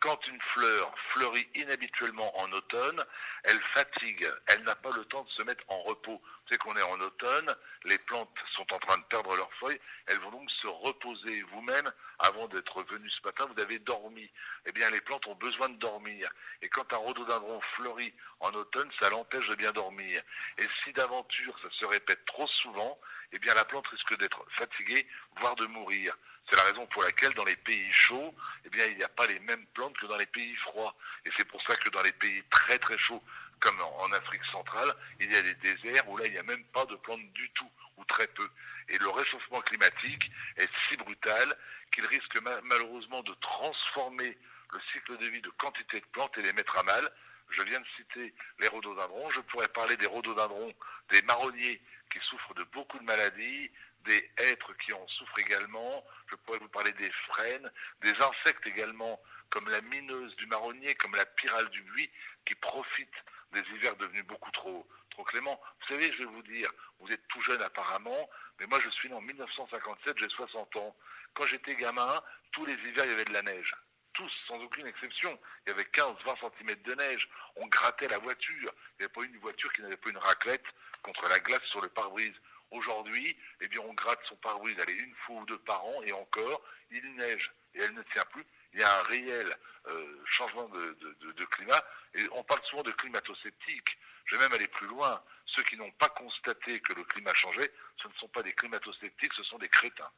quand 0.06 0.28
une 0.28 0.40
fleur 0.40 0.94
fleurit 1.08 1.48
inhabituellement 1.56 2.30
en 2.38 2.52
automne, 2.52 3.04
elle 3.42 3.60
fatigue, 3.60 4.30
elle 4.46 4.62
n'a 4.62 4.76
pas 4.76 4.90
le 4.96 5.04
temps 5.06 5.24
de 5.24 5.30
se 5.30 5.42
mettre 5.42 5.64
en 5.66 5.80
repos. 5.80 6.22
Savez 6.48 6.58
qu'on 6.58 6.76
est 6.76 6.82
en 6.82 7.00
automne, 7.00 7.52
les 7.82 7.98
plantes 7.98 8.38
sont 8.52 8.72
en 8.72 8.78
train 8.78 8.98
de 8.98 9.02
perdre 9.04 9.34
leurs 9.34 9.52
feuilles, 9.54 9.80
elles 10.06 10.20
vont 10.20 10.30
donc 10.30 10.48
se 10.62 10.68
reposer. 10.68 11.42
Vous-même, 11.50 11.90
avant 12.20 12.46
d'être 12.46 12.84
venu 12.84 13.10
ce 13.10 13.20
matin, 13.24 13.46
vous 13.52 13.60
avez 13.60 13.80
dormi. 13.80 14.30
Eh 14.66 14.70
bien, 14.70 14.88
les 14.90 15.00
plantes 15.00 15.26
ont 15.26 15.34
besoin 15.34 15.70
de 15.70 15.76
dormir. 15.78 16.30
Et 16.62 16.68
quand 16.68 16.92
un 16.92 16.98
rhododendron 16.98 17.60
fleurit 17.74 18.14
en 18.38 18.50
automne, 18.50 18.88
ça 19.00 19.10
l'empêche 19.10 19.48
de 19.48 19.56
bien 19.56 19.72
dormir. 19.72 20.22
Et 20.58 20.66
si 20.84 20.92
d'aventure 20.92 21.58
ça 21.60 21.68
se 21.72 21.84
répète 21.84 22.24
trop 22.26 22.46
souvent, 22.46 22.96
eh 23.32 23.40
bien, 23.40 23.54
la 23.54 23.64
plante 23.64 23.88
risque 23.88 24.16
d'être 24.18 24.44
fatiguée, 24.50 25.04
voire 25.40 25.56
de 25.56 25.66
mourir. 25.66 26.16
C'est 26.48 26.56
la 26.56 26.62
raison 26.64 26.86
pour 26.86 27.02
laquelle 27.02 27.34
dans 27.34 27.44
les 27.44 27.56
pays 27.56 27.92
chauds, 27.92 28.34
eh 28.64 28.68
bien, 28.70 28.86
il 28.86 28.96
n'y 28.96 29.04
a 29.04 29.08
pas 29.08 29.26
les 29.26 29.40
mêmes 29.40 29.66
plantes 29.74 29.96
que 29.98 30.06
dans 30.06 30.16
les 30.16 30.26
pays 30.26 30.54
froids. 30.54 30.94
Et 31.24 31.30
c'est 31.36 31.46
pour 31.46 31.60
ça 31.62 31.74
que 31.76 31.88
dans 31.90 32.02
les 32.02 32.12
pays 32.12 32.42
très 32.50 32.78
très 32.78 32.96
chauds, 32.98 33.22
comme 33.58 33.80
en 33.80 34.12
Afrique 34.12 34.44
centrale, 34.52 34.94
il 35.18 35.32
y 35.32 35.36
a 35.36 35.42
des 35.42 35.54
déserts 35.54 36.08
où 36.08 36.16
là, 36.16 36.26
il 36.26 36.32
n'y 36.32 36.38
a 36.38 36.42
même 36.44 36.64
pas 36.66 36.84
de 36.84 36.94
plantes 36.96 37.32
du 37.32 37.48
tout, 37.50 37.70
ou 37.96 38.04
très 38.04 38.26
peu. 38.28 38.48
Et 38.88 38.98
le 38.98 39.08
réchauffement 39.08 39.60
climatique 39.62 40.30
est 40.56 40.68
si 40.88 40.96
brutal 40.96 41.56
qu'il 41.90 42.06
risque 42.06 42.38
malheureusement 42.64 43.22
de 43.22 43.34
transformer 43.40 44.36
le 44.72 44.80
cycle 44.92 45.16
de 45.16 45.26
vie 45.26 45.40
de 45.40 45.50
quantité 45.50 46.00
de 46.00 46.06
plantes 46.06 46.36
et 46.38 46.42
les 46.42 46.52
mettre 46.52 46.78
à 46.78 46.82
mal. 46.82 47.10
Je 47.48 47.62
viens 47.62 47.80
de 47.80 47.86
citer 47.96 48.34
les 48.58 48.68
rhododendrons, 48.68 49.30
je 49.30 49.40
pourrais 49.40 49.68
parler 49.68 49.96
des 49.96 50.06
rhododendrons, 50.06 50.74
des 51.10 51.22
marronniers 51.22 51.80
qui 52.10 52.18
souffrent 52.20 52.54
de 52.54 52.64
beaucoup 52.64 52.98
de 52.98 53.04
maladies, 53.04 53.70
des 54.06 54.30
êtres 54.38 54.72
qui 54.78 54.92
en 54.92 55.06
souffrent 55.08 55.38
également, 55.38 56.04
je 56.30 56.36
pourrais 56.36 56.58
vous 56.58 56.68
parler 56.68 56.92
des 56.92 57.10
frênes, 57.10 57.70
des 58.02 58.14
insectes 58.14 58.66
également, 58.66 59.20
comme 59.50 59.68
la 59.68 59.80
mineuse 59.82 60.34
du 60.36 60.46
marronnier, 60.46 60.94
comme 60.94 61.14
la 61.14 61.26
pyrale 61.26 61.68
du 61.70 61.82
buis, 61.82 62.10
qui 62.44 62.54
profitent 62.54 63.24
des 63.52 63.60
hivers 63.74 63.96
devenus 63.96 64.24
beaucoup 64.24 64.50
trop, 64.50 64.86
trop 65.10 65.24
cléments. 65.24 65.60
Vous 65.80 65.94
savez, 65.94 66.12
je 66.12 66.18
vais 66.18 66.24
vous 66.26 66.42
dire, 66.42 66.70
vous 67.00 67.10
êtes 67.12 67.26
tout 67.28 67.40
jeune 67.40 67.62
apparemment, 67.62 68.28
mais 68.58 68.66
moi 68.66 68.78
je 68.80 68.90
suis 68.90 69.08
né 69.08 69.14
en 69.14 69.20
1957, 69.20 70.18
j'ai 70.18 70.28
60 70.28 70.76
ans. 70.76 70.96
Quand 71.34 71.46
j'étais 71.46 71.74
gamin, 71.74 72.22
tous 72.52 72.64
les 72.64 72.74
hivers, 72.74 73.04
il 73.04 73.10
y 73.10 73.14
avait 73.14 73.24
de 73.24 73.32
la 73.32 73.42
neige. 73.42 73.74
Tous, 74.14 74.32
sans 74.48 74.58
aucune 74.60 74.86
exception. 74.86 75.38
Il 75.66 75.70
y 75.70 75.72
avait 75.72 75.82
15-20 75.82 76.16
cm 76.40 76.82
de 76.82 76.94
neige. 76.94 77.28
On 77.56 77.66
grattait 77.66 78.08
la 78.08 78.16
voiture. 78.16 78.72
Il 78.98 79.00
n'y 79.00 79.04
avait 79.04 79.12
pas 79.12 79.24
une 79.24 79.38
voiture 79.40 79.70
qui 79.74 79.82
n'avait 79.82 79.98
pas 79.98 80.08
une 80.08 80.16
raclette 80.16 80.64
contre 81.02 81.28
la 81.28 81.38
glace 81.40 81.62
sur 81.64 81.82
le 81.82 81.88
pare-brise. 81.88 82.32
Aujourd'hui, 82.70 83.36
eh 83.60 83.68
bien, 83.68 83.80
on 83.80 83.94
gratte 83.94 84.20
son 84.28 84.36
pare-brise 84.36 84.76
une 84.88 85.14
fois 85.14 85.36
ou 85.36 85.46
deux 85.46 85.58
par 85.58 85.84
an 85.84 86.02
et 86.04 86.12
encore, 86.12 86.62
il 86.90 87.14
neige 87.14 87.52
et 87.74 87.80
elle 87.80 87.94
ne 87.94 88.02
tient 88.02 88.24
plus. 88.30 88.44
Il 88.72 88.80
y 88.80 88.82
a 88.82 89.00
un 89.00 89.02
réel 89.04 89.56
euh, 89.88 90.20
changement 90.24 90.68
de, 90.68 91.44
climat 91.44 91.82
et 92.14 92.22
on 92.32 92.42
parle 92.42 92.60
souvent 92.64 92.82
de 92.82 92.90
climato-sceptiques. 92.90 93.98
Je 94.24 94.36
vais 94.36 94.42
même 94.42 94.52
aller 94.52 94.68
plus 94.68 94.88
loin. 94.88 95.22
Ceux 95.46 95.62
qui 95.62 95.76
n'ont 95.76 95.92
pas 95.92 96.08
constaté 96.08 96.80
que 96.80 96.92
le 96.94 97.04
climat 97.04 97.32
changeait, 97.32 97.72
ce 98.02 98.08
ne 98.08 98.12
sont 98.14 98.28
pas 98.28 98.42
des 98.42 98.52
climato-sceptiques, 98.52 99.32
ce 99.34 99.44
sont 99.44 99.58
des 99.58 99.68
crétins. 99.68 100.10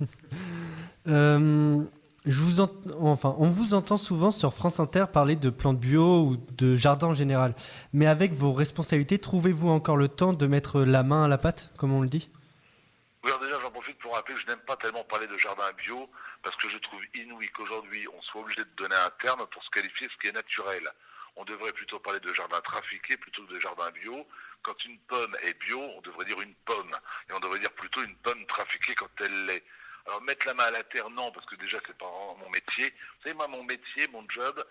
euh, 1.08 1.84
je 2.26 2.42
vous 2.42 2.60
enfin, 2.60 3.36
on 3.38 3.48
vous 3.48 3.74
entend 3.74 3.96
souvent 3.96 4.32
sur 4.32 4.52
France 4.52 4.80
Inter 4.80 5.06
parler 5.12 5.36
de 5.36 5.48
plantes 5.48 5.78
bio 5.78 6.22
ou 6.22 6.36
de 6.36 6.74
jardin 6.76 7.08
en 7.08 7.14
général. 7.14 7.54
Mais 7.92 8.06
avec 8.06 8.32
vos 8.32 8.52
responsabilités, 8.52 9.18
trouvez-vous 9.18 9.68
encore 9.68 9.96
le 9.96 10.08
temps 10.08 10.32
de 10.32 10.46
mettre 10.46 10.80
la 10.80 11.04
main 11.04 11.24
à 11.24 11.28
la 11.28 11.38
pâte, 11.38 11.70
comme 11.76 11.92
on 11.92 12.02
le 12.02 12.08
dit? 12.08 12.28
Oui, 13.22 13.30
alors 13.30 13.40
déjà, 13.40 13.60
j'en 13.60 13.70
profite 13.70 13.98
pour 13.98 14.14
rappeler 14.14 14.34
que 14.34 14.40
je 14.40 14.46
n'aime 14.46 14.64
pas 14.66 14.76
tellement 14.76 15.04
parler 15.04 15.26
de 15.28 15.38
jardin 15.38 15.64
bio 15.78 16.08
parce 16.42 16.56
que 16.56 16.68
je 16.68 16.78
trouve 16.78 17.00
inouï 17.14 17.48
qu'aujourd'hui, 17.48 18.06
on 18.16 18.22
soit 18.22 18.40
obligé 18.40 18.62
de 18.62 18.70
donner 18.76 18.96
un 19.06 19.10
terme 19.20 19.46
pour 19.50 19.62
se 19.62 19.70
qualifier 19.70 20.08
ce 20.10 20.16
qui 20.20 20.28
est 20.28 20.32
naturel. 20.32 20.82
On 21.36 21.44
devrait 21.44 21.72
plutôt 21.72 21.98
parler 22.00 22.20
de 22.20 22.32
jardin 22.32 22.58
trafiqué 22.60 23.16
plutôt 23.16 23.44
que 23.46 23.54
de 23.54 23.60
jardin 23.60 23.90
bio. 23.90 24.26
Quand 24.62 24.84
une 24.84 24.98
pomme 25.06 25.36
est 25.42 25.58
bio, 25.60 25.80
on 25.80 26.00
devrait 26.00 26.24
dire 26.24 26.40
une 26.40 26.54
pomme. 26.64 26.92
Et 27.28 27.32
on 27.32 27.40
devrait 27.40 27.58
dire 27.58 27.72
plutôt 27.72 28.02
une 28.02 28.16
pomme 28.16 28.44
trafiquée 28.46 28.94
quand 28.94 29.10
elle 29.20 29.46
l'est. 29.46 29.62
Alors 30.06 30.22
mettre 30.22 30.46
la 30.46 30.54
main 30.54 30.64
à 30.64 30.70
la 30.70 30.84
terre, 30.84 31.10
non, 31.10 31.32
parce 31.32 31.46
que 31.46 31.56
déjà 31.56 31.78
c'est 31.84 31.98
pas 31.98 32.06
mon 32.38 32.48
métier. 32.50 32.90
Vous 32.90 33.22
savez, 33.24 33.34
moi 33.34 33.48
mon 33.48 33.64
métier, 33.64 34.06
mon 34.08 34.24
job, 34.28 34.64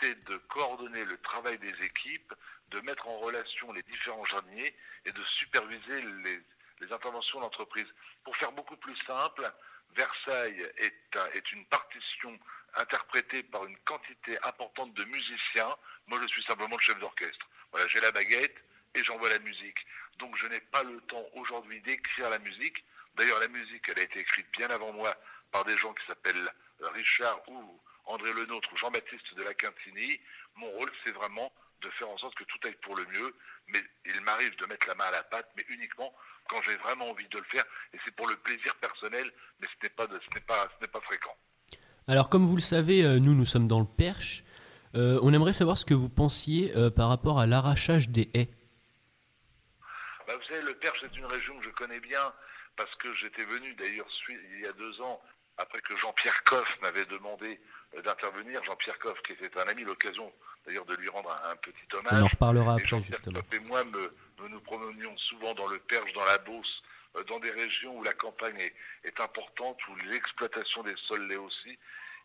c'est 0.00 0.24
de 0.24 0.36
coordonner 0.48 1.04
le 1.04 1.18
travail 1.18 1.58
des 1.58 1.74
équipes, 1.84 2.34
de 2.70 2.80
mettre 2.80 3.08
en 3.08 3.18
relation 3.18 3.72
les 3.72 3.82
différents 3.82 4.24
jardiniers 4.24 4.74
et 5.04 5.12
de 5.12 5.22
superviser 5.24 6.02
les, 6.02 6.42
interventions 6.92 7.38
de 7.38 7.44
l'entreprise. 7.44 7.86
Pour 8.22 8.36
faire 8.36 8.52
beaucoup 8.52 8.76
plus 8.76 8.96
simple, 9.06 9.50
Versailles 9.96 10.70
est, 10.76 11.16
est, 11.34 11.52
une 11.52 11.64
partition 11.66 12.38
interprétée 12.74 13.42
par 13.42 13.64
une 13.64 13.76
quantité 13.78 14.38
importante 14.44 14.92
de 14.94 15.04
musiciens. 15.04 15.70
Moi, 16.06 16.20
je 16.22 16.28
suis 16.28 16.42
simplement 16.44 16.76
le 16.76 16.82
chef 16.82 16.98
d'orchestre. 17.00 17.48
Voilà, 17.72 17.88
j'ai 17.88 18.00
la 18.00 18.12
baguette 18.12 18.56
et 18.94 19.02
j'envoie 19.02 19.30
la 19.30 19.38
musique. 19.38 19.86
Donc, 20.18 20.36
je 20.36 20.46
n'ai 20.46 20.60
pas 20.60 20.82
le 20.82 21.00
temps 21.02 21.24
aujourd'hui 21.34 21.80
d'écrire 21.80 22.30
la 22.30 22.38
musique. 22.38 22.84
D'ailleurs, 23.16 23.40
la 23.40 23.48
musique, 23.48 23.88
elle 23.88 23.98
a 23.98 24.02
été 24.02 24.20
écrite 24.20 24.46
bien 24.56 24.68
avant 24.68 24.92
moi 24.92 25.14
par 25.50 25.64
des 25.64 25.76
gens 25.76 25.92
qui 25.94 26.06
s'appellent 26.06 26.50
euh, 26.82 26.88
Richard 26.90 27.40
ou 27.48 27.80
André 28.04 28.32
Lenôtre 28.34 28.68
ou 28.72 28.76
Jean-Baptiste 28.76 29.34
de 29.36 29.42
la 29.42 29.54
Quintini. 29.54 30.20
Mon 30.56 30.70
rôle, 30.72 30.90
c'est 31.04 31.12
vraiment 31.12 31.50
de 31.80 31.88
faire 31.90 32.08
en 32.08 32.18
sorte 32.18 32.34
que 32.34 32.44
tout 32.44 32.58
aille 32.64 32.76
pour 32.82 32.94
le 32.96 33.04
mieux. 33.06 33.34
Mais 33.68 33.80
il 34.04 34.20
m'arrive 34.22 34.54
de 34.56 34.66
mettre 34.66 34.86
la 34.86 34.94
main 34.94 35.06
à 35.06 35.10
la 35.12 35.22
pâte, 35.22 35.48
mais 35.56 35.64
uniquement 35.70 36.12
quand 36.48 36.60
j'ai 36.62 36.76
vraiment 36.76 37.10
envie 37.10 37.26
de 37.28 37.38
le 37.38 37.44
faire. 37.44 37.64
Et 37.92 37.98
c'est 38.04 38.14
pour 38.14 38.28
le 38.28 38.36
plaisir 38.36 38.74
personnel, 38.76 39.30
mais 39.60 39.66
ce 39.66 39.86
n'est 39.86 39.94
pas, 39.94 40.06
pas, 40.06 40.68
pas 40.92 41.00
fréquent. 41.00 41.36
Alors, 42.06 42.28
comme 42.28 42.46
vous 42.46 42.54
le 42.54 42.62
savez, 42.62 43.02
euh, 43.02 43.18
nous, 43.18 43.34
nous 43.34 43.46
sommes 43.46 43.66
dans 43.66 43.80
le 43.80 43.86
Perche. 43.86 44.44
Euh, 44.94 45.18
on 45.22 45.32
aimerait 45.32 45.52
savoir 45.52 45.76
ce 45.76 45.84
que 45.84 45.94
vous 45.94 46.08
pensiez 46.08 46.72
par 46.94 47.08
rapport 47.08 47.40
à 47.40 47.46
l'arrachage 47.46 48.08
des 48.08 48.30
haies. 48.34 48.48
Bah, 50.26 50.34
vous 50.36 50.54
savez, 50.54 50.64
le 50.66 50.74
Perche, 50.74 50.98
c'est 51.00 51.16
une 51.18 51.26
région 51.26 51.58
que 51.58 51.64
je 51.64 51.70
connais 51.70 52.00
bien 52.00 52.32
parce 52.76 52.94
que 52.96 53.12
j'étais 53.14 53.44
venu 53.44 53.74
d'ailleurs 53.74 54.06
il 54.28 54.60
y 54.60 54.66
a 54.66 54.72
deux 54.72 55.00
ans, 55.00 55.20
après 55.58 55.80
que 55.80 55.96
Jean-Pierre 55.96 56.44
Coff 56.44 56.78
m'avait 56.82 57.04
demandé 57.06 57.58
euh, 57.94 58.02
d'intervenir. 58.02 58.62
Jean-Pierre 58.64 58.98
Coff, 58.98 59.20
qui 59.22 59.32
était 59.32 59.58
un 59.58 59.68
ami, 59.68 59.84
l'occasion 59.84 60.32
d'ailleurs 60.66 60.84
de 60.84 60.94
lui 60.96 61.08
rendre 61.08 61.30
un, 61.50 61.56
petit 61.56 61.86
hommage. 61.94 62.12
On 62.12 62.24
en 62.24 62.26
reparlera 62.26 62.72
après, 62.74 62.86
Jean-Pierre 62.86 63.22
Coff 63.22 63.44
et 63.52 63.60
moi, 63.60 63.82
nous 63.84 64.48
nous 64.48 64.60
promenions 64.60 65.16
souvent 65.18 65.54
dans 65.54 65.66
le 65.66 65.78
Perche, 65.78 66.12
dans 66.12 66.24
la 66.24 66.38
Beauce, 66.38 66.82
euh, 67.16 67.24
dans 67.24 67.38
des 67.40 67.50
régions 67.50 67.96
où 67.96 68.02
la 68.02 68.12
campagne 68.12 68.58
est, 68.60 68.74
est 69.04 69.20
importante, 69.20 69.78
où 69.88 69.94
l'exploitation 70.10 70.82
des 70.82 70.94
sols 71.06 71.26
l'est 71.26 71.36
aussi, 71.36 71.78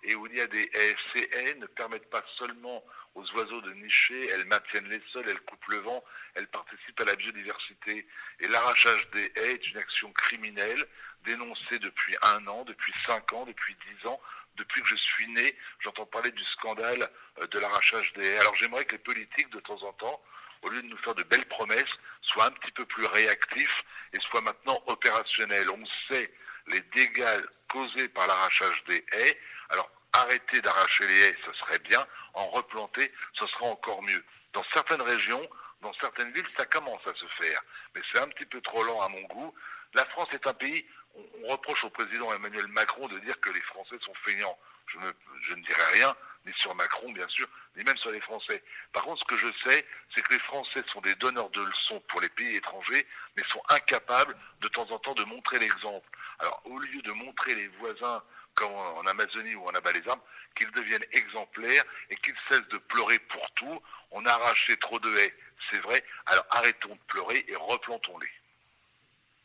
et 0.03 0.15
où 0.15 0.27
il 0.27 0.37
y 0.37 0.41
a 0.41 0.47
des 0.47 0.69
haies. 0.73 0.95
Ces 1.13 1.29
haies 1.33 1.55
ne 1.55 1.67
permettent 1.67 2.09
pas 2.09 2.23
seulement 2.37 2.83
aux 3.15 3.29
oiseaux 3.33 3.61
de 3.61 3.73
nicher, 3.73 4.29
elles 4.29 4.45
maintiennent 4.45 4.87
les 4.87 5.01
sols, 5.11 5.27
elles 5.27 5.41
coupent 5.41 5.67
le 5.67 5.79
vent, 5.79 6.03
elles 6.35 6.47
participent 6.47 6.99
à 7.01 7.05
la 7.05 7.15
biodiversité. 7.15 8.07
Et 8.39 8.47
l'arrachage 8.47 9.09
des 9.11 9.31
haies 9.35 9.53
est 9.53 9.67
une 9.69 9.77
action 9.77 10.11
criminelle 10.13 10.85
dénoncée 11.25 11.79
depuis 11.79 12.15
un 12.21 12.47
an, 12.47 12.63
depuis 12.63 12.93
cinq 13.05 13.33
ans, 13.33 13.45
depuis 13.45 13.75
dix 13.75 14.07
ans. 14.07 14.19
Depuis 14.55 14.81
que 14.81 14.87
je 14.87 14.95
suis 14.95 15.27
né, 15.27 15.57
j'entends 15.79 16.05
parler 16.05 16.31
du 16.31 16.43
scandale 16.45 17.09
euh, 17.39 17.47
de 17.47 17.59
l'arrachage 17.59 18.11
des 18.13 18.25
haies. 18.25 18.39
Alors 18.39 18.55
j'aimerais 18.55 18.85
que 18.85 18.93
les 18.93 19.01
politiques, 19.01 19.49
de 19.49 19.59
temps 19.59 19.81
en 19.83 19.93
temps, 19.93 20.21
au 20.61 20.69
lieu 20.69 20.81
de 20.81 20.87
nous 20.87 20.97
faire 20.97 21.15
de 21.15 21.23
belles 21.23 21.45
promesses, 21.45 21.93
soient 22.21 22.45
un 22.45 22.51
petit 22.51 22.71
peu 22.71 22.85
plus 22.85 23.05
réactifs 23.05 23.83
et 24.13 24.19
soient 24.21 24.41
maintenant 24.41 24.81
opérationnels. 24.87 25.69
On 25.69 25.83
sait 26.09 26.33
les 26.67 26.81
dégâts 26.95 27.41
causés 27.69 28.09
par 28.09 28.27
l'arrachage 28.27 28.83
des 28.85 29.03
haies. 29.13 29.39
Alors 29.71 29.89
arrêter 30.13 30.61
d'arracher 30.61 31.07
les 31.07 31.21
haies, 31.21 31.37
ce 31.45 31.53
serait 31.53 31.79
bien. 31.79 32.05
En 32.33 32.47
replanter, 32.47 33.11
ce 33.33 33.47
sera 33.47 33.65
encore 33.65 34.01
mieux. 34.03 34.23
Dans 34.53 34.63
certaines 34.73 35.01
régions, 35.01 35.47
dans 35.81 35.93
certaines 35.93 36.31
villes, 36.31 36.47
ça 36.57 36.65
commence 36.65 37.01
à 37.07 37.13
se 37.15 37.25
faire. 37.41 37.61
Mais 37.95 38.01
c'est 38.11 38.19
un 38.19 38.27
petit 38.27 38.45
peu 38.45 38.61
trop 38.61 38.83
lent 38.83 39.01
à 39.01 39.09
mon 39.09 39.21
goût. 39.23 39.53
La 39.93 40.05
France 40.05 40.27
est 40.31 40.47
un 40.47 40.53
pays 40.53 40.85
on, 41.15 41.23
on 41.43 41.47
reproche 41.49 41.83
au 41.83 41.89
président 41.89 42.33
Emmanuel 42.33 42.67
Macron 42.67 43.07
de 43.07 43.19
dire 43.19 43.39
que 43.39 43.51
les 43.51 43.61
Français 43.61 43.97
sont 44.01 44.13
feignants. 44.23 44.57
Je, 44.87 44.97
je 45.41 45.53
ne 45.53 45.61
dirai 45.61 45.83
rien, 45.93 46.15
ni 46.45 46.53
sur 46.53 46.73
Macron, 46.75 47.11
bien 47.11 47.27
sûr, 47.29 47.47
ni 47.77 47.83
même 47.83 47.97
sur 47.97 48.11
les 48.11 48.21
Français. 48.21 48.63
Par 48.93 49.03
contre, 49.03 49.21
ce 49.21 49.35
que 49.35 49.37
je 49.37 49.47
sais, 49.63 49.85
c'est 50.13 50.21
que 50.21 50.33
les 50.33 50.39
Français 50.39 50.83
sont 50.91 51.01
des 51.01 51.15
donneurs 51.15 51.49
de 51.49 51.61
leçons 51.61 51.99
pour 52.07 52.21
les 52.21 52.29
pays 52.29 52.55
étrangers, 52.55 53.07
mais 53.35 53.43
sont 53.49 53.61
incapables 53.69 54.35
de 54.59 54.67
temps 54.67 54.89
en 54.89 54.99
temps 54.99 55.13
de 55.13 55.23
montrer 55.25 55.59
l'exemple. 55.59 56.09
Alors, 56.39 56.61
au 56.65 56.77
lieu 56.79 57.01
de 57.01 57.11
montrer 57.11 57.55
les 57.55 57.67
voisins, 57.79 58.23
comme 58.61 58.71
en 58.73 59.09
Amazonie 59.09 59.55
où 59.55 59.63
on 59.65 59.69
abat 59.69 59.91
les 59.91 60.07
armes, 60.07 60.21
qu'ils 60.55 60.71
deviennent 60.71 61.05
exemplaires 61.11 61.83
et 62.09 62.15
qu'ils 62.17 62.35
cessent 62.49 62.67
de 62.69 62.77
pleurer 62.77 63.17
pour 63.29 63.49
tout. 63.55 63.81
On 64.11 64.25
a 64.25 64.29
arraché 64.29 64.75
trop 64.77 64.99
de 64.99 65.09
haies, 65.09 65.33
c'est 65.69 65.81
vrai. 65.81 66.03
Alors 66.27 66.45
arrêtons 66.51 66.93
de 66.93 66.99
pleurer 67.07 67.45
et 67.47 67.55
replantons-les. 67.55 68.29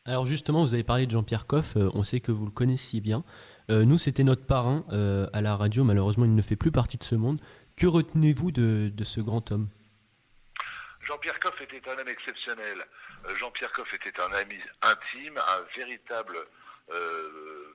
Alors 0.05 0.25
justement, 0.25 0.61
vous 0.61 0.73
avez 0.73 0.83
parlé 0.83 1.05
de 1.05 1.11
Jean-Pierre 1.11 1.47
Coff, 1.47 1.75
euh, 1.75 1.89
on 1.93 2.03
sait 2.03 2.21
que 2.21 2.31
vous 2.31 2.45
le 2.45 2.51
connaissiez 2.51 3.01
bien. 3.01 3.23
Euh, 3.69 3.83
nous, 3.83 3.97
c'était 3.97 4.23
notre 4.23 4.45
parrain 4.45 4.85
euh, 4.91 5.27
à 5.33 5.41
la 5.41 5.55
radio, 5.57 5.83
malheureusement, 5.83 6.23
il 6.23 6.33
ne 6.33 6.41
fait 6.41 6.55
plus 6.55 6.71
partie 6.71 6.97
de 6.97 7.03
ce 7.03 7.15
monde. 7.15 7.41
Que 7.75 7.87
retenez-vous 7.87 8.51
de, 8.51 8.89
de 8.93 9.03
ce 9.03 9.19
grand 9.19 9.51
homme? 9.51 9.67
Jean-Pierre 11.01 11.39
Coff 11.39 11.59
était 11.61 11.81
un 11.89 11.97
homme 11.97 12.07
exceptionnel. 12.07 12.85
Jean-Pierre 13.35 13.71
Coff 13.71 13.93
était 13.93 14.19
un 14.21 14.31
ami 14.33 14.55
intime, 14.81 15.37
un 15.37 15.77
véritable 15.77 16.37
euh, 16.93 17.66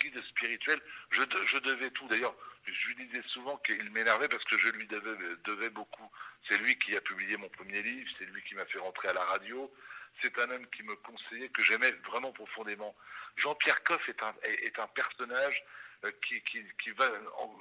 guide 0.00 0.22
spirituel. 0.24 0.80
Je, 1.10 1.22
de- 1.22 1.46
je 1.46 1.58
devais 1.58 1.90
tout. 1.90 2.06
D'ailleurs, 2.08 2.34
je 2.66 2.88
lui 2.88 3.06
disais 3.06 3.22
souvent 3.28 3.56
qu'il 3.58 3.90
m'énervait 3.92 4.28
parce 4.28 4.44
que 4.44 4.58
je 4.58 4.68
lui 4.70 4.86
devais, 4.86 5.70
beaucoup. 5.70 6.10
C'est 6.48 6.58
lui 6.58 6.76
qui 6.78 6.96
a 6.96 7.00
publié 7.00 7.36
mon 7.36 7.48
premier 7.50 7.82
livre, 7.82 8.08
c'est 8.18 8.26
lui 8.26 8.42
qui 8.42 8.54
m'a 8.54 8.66
fait 8.66 8.78
rentrer 8.78 9.08
à 9.08 9.12
la 9.12 9.24
radio. 9.24 9.72
C'est 10.22 10.38
un 10.38 10.50
homme 10.50 10.66
qui 10.68 10.82
me 10.82 10.96
conseillait, 10.96 11.48
que 11.50 11.62
j'aimais 11.62 11.92
vraiment 12.08 12.32
profondément. 12.32 12.96
Jean-Pierre 13.36 13.82
Coff 13.84 14.08
est 14.08 14.22
un, 14.22 14.34
est, 14.44 14.78
un 14.78 14.86
personnage 14.88 15.62
euh, 16.04 16.10
qui, 16.26 16.40
qui, 16.42 16.64
va 16.92 17.04
en- 17.38 17.58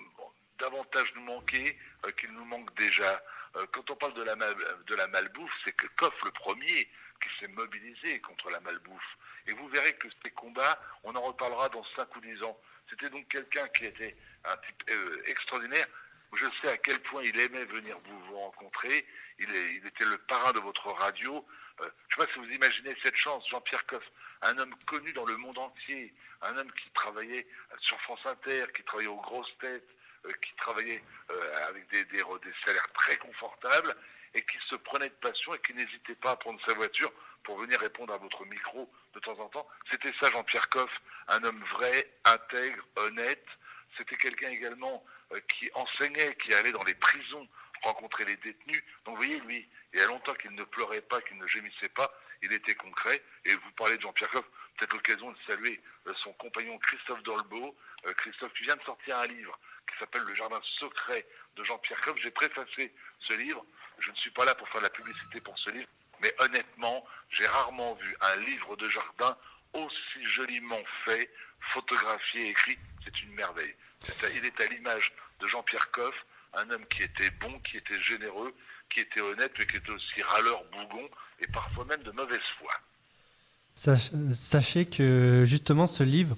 davantage 0.60 1.14
nous 1.16 1.24
manquer 1.24 1.78
euh, 2.06 2.12
qu'il 2.12 2.32
nous 2.32 2.46
manque 2.46 2.74
déjà. 2.76 3.24
Euh, 3.56 3.66
quand 3.72 3.90
on 3.90 3.96
parle 3.96 4.14
de 4.14 4.24
la, 4.24 4.36
de 4.36 4.96
la 4.96 5.08
malbouffe, 5.08 5.54
c'est 5.66 5.76
que 5.76 5.88
Coff, 5.96 6.14
le 6.24 6.32
premier, 6.32 6.90
qui 7.22 7.30
s'est 7.40 7.48
mobilisé 7.48 8.20
contre 8.22 8.50
la 8.50 8.60
malbouffe. 8.60 9.18
Et 9.48 9.54
vous 9.54 9.68
verrez 9.70 9.94
que 9.94 10.08
ces 10.24 10.32
combats, 10.32 10.80
on 11.04 11.16
en 11.16 11.22
reparlera 11.22 11.70
dans 11.70 11.84
5 11.96 12.16
ou 12.16 12.22
10 12.22 12.44
ans. 12.44 12.60
C'était 12.90 13.10
donc 13.10 13.28
quelqu'un 13.28 13.68
qui 13.70 13.86
était 13.86 14.16
un 14.46 14.58
type 14.58 14.84
euh, 14.90 15.24
extraordinaire. 15.26 15.86
Je 16.34 16.46
sais 16.62 16.70
à 16.70 16.78
quel 16.78 17.00
point 17.00 17.24
il 17.24 17.40
aimait 17.40 17.66
venir 17.66 17.98
vous, 18.06 18.20
vous 18.26 18.38
rencontrer. 18.38 19.06
Il, 19.40 19.50
était 19.86 20.06
le 20.06 20.18
parrain 20.18 20.52
de 20.52 20.60
votre 20.60 20.88
radio. 20.88 21.46
Je 21.80 21.86
ne 21.86 21.90
sais 21.90 22.26
pas 22.26 22.34
si 22.34 22.40
vous 22.40 22.54
imaginez 22.54 22.96
cette 23.04 23.16
chance. 23.16 23.48
Jean-Pierre 23.50 23.86
Coff, 23.86 24.04
un 24.42 24.58
homme 24.58 24.76
connu 24.86 25.14
dans 25.14 25.26
le 25.26 25.38
monde 25.38 25.58
entier, 25.58 26.14
un 26.42 26.58
homme 26.58 26.72
qui 26.74 26.90
travaillait 26.92 27.48
sur 27.80 28.00
France 28.02 28.20
Inter, 28.26 28.66
qui 28.74 28.84
travaillait 28.84 29.10
aux 29.10 29.22
grosses 29.22 29.58
têtes, 29.60 29.88
qui 30.34 30.54
travaillait 30.56 31.04
euh, 31.32 31.68
avec 31.68 31.88
des, 31.90 32.04
des, 32.06 32.24
salaires 32.66 32.92
très 32.94 33.18
confortables 33.18 33.96
et 34.34 34.42
qui 34.42 34.58
se 34.70 34.76
prenait 34.76 35.10
de 35.10 35.16
passion 35.16 35.54
et 35.54 35.60
qui 35.60 35.74
n'hésitait 35.74 36.16
pas 36.16 36.32
à 36.32 36.36
prendre 36.36 36.60
sa 36.68 36.74
voiture 36.74 37.12
pour 37.44 37.58
venir 37.60 37.80
répondre 37.80 38.14
à 38.14 38.18
votre 38.18 38.44
micro 38.46 38.90
de 39.14 39.20
temps 39.20 39.40
en 39.40 39.48
temps. 39.50 39.68
C'était 39.90 40.12
ça 40.20 40.30
Jean-Pierre 40.32 40.68
Coff, 40.70 40.92
un 41.28 41.44
homme 41.44 41.64
vrai, 41.66 42.12
intègre, 42.26 42.84
honnête. 42.96 43.46
C'était 43.98 44.18
quelqu'un 44.18 44.50
également 44.50 45.06
euh, 45.32 45.40
qui 45.48 45.70
enseignait, 45.74 46.36
qui 46.36 46.54
allait 46.54 46.72
dans 46.72 46.84
les 46.84 46.96
prisons 46.96 47.48
rencontrer 47.84 48.26
les 48.26 48.36
détenus. 48.38 48.84
Donc 49.06 49.16
vous 49.16 49.24
voyez, 49.24 49.40
lui, 49.42 49.68
il 49.94 50.00
y 50.00 50.04
a 50.04 50.08
longtemps 50.08 50.34
qu'il 50.34 50.52
ne 50.52 50.64
pleurait 50.64 51.02
pas, 51.02 51.22
qu'il 51.22 51.38
ne 51.38 51.48
gémissait 51.48 51.90
pas, 51.90 52.12
il 52.42 52.52
était 52.52 52.76
concret. 52.76 53.22
Et 53.46 53.54
vous 53.54 53.72
parlez 53.78 53.96
de 53.98 54.02
Jean-Pierre 54.02 54.30
Coff, 54.30 54.46
peut-être 54.78 54.94
l'occasion 54.94 55.32
de 55.32 55.38
saluer 55.48 55.82
euh, 56.08 56.14
son 56.24 56.34
compagnon 56.34 56.78
Christophe 56.80 57.24
Dolbeau. 57.24 57.76
Euh, 58.06 58.14
Christophe, 58.14 58.54
tu 58.54 58.64
viens 58.64 58.76
de 58.76 58.84
sortir 58.84 59.18
un 59.18 59.28
livre 59.28 59.58
qui 59.90 59.98
s'appelle 60.00 60.24
Le 60.24 60.36
Jardin 60.36 60.60
secret 60.80 61.26
de 61.56 61.64
Jean-Pierre 61.64 62.02
Coff. 62.02 62.18
J'ai 62.22 62.32
préfacé 62.32 62.94
ce 63.20 63.34
livre. 63.34 63.66
Je 64.00 64.12
ne 64.12 64.16
suis 64.16 64.32
pas 64.32 64.46
là 64.46 64.56
pour 64.56 64.68
faire 64.70 64.82
de 64.82 64.86
la 64.86 64.92
publicité 64.92 65.40
pour 65.42 65.58
ce 65.58 65.70
livre, 65.72 65.88
mais 66.22 66.34
honnêtement, 66.40 67.06
j'ai 67.30 67.48
rarement 67.48 67.96
vu 67.96 68.16
un 68.22 68.36
livre 68.38 68.76
de 68.76 68.90
jardin 68.90 69.38
aussi 69.74 70.24
joliment 70.24 70.82
fait, 71.04 71.30
photographié, 71.60 72.50
écrit. 72.50 72.78
C'est 73.04 73.24
une 73.24 73.34
merveille. 73.34 73.76
Il 74.36 74.46
est 74.46 74.62
à 74.62 74.66
l'image 74.68 75.14
de 75.40 75.48
Jean-Pierre 75.48 75.92
Coff, 75.92 76.16
un 76.54 76.70
homme 76.72 76.86
qui 76.88 77.04
était 77.04 77.30
bon, 77.32 77.60
qui 77.60 77.78
était 77.78 78.00
généreux, 78.00 78.54
qui 78.90 79.02
était 79.02 79.22
honnête, 79.22 79.54
mais 79.58 79.66
qui 79.66 79.78
était 79.78 79.92
aussi 79.92 80.22
râleur, 80.22 80.64
bougon, 80.66 81.10
et 81.40 81.48
parfois 81.48 81.86
même 81.86 82.04
de 82.04 82.12
mauvaise 82.12 82.40
foi. 82.60 82.74
Sach- 83.76 84.12
Sachez 84.34 84.86
que 84.86 85.44
justement 85.46 85.86
ce 85.86 86.04
livre, 86.04 86.36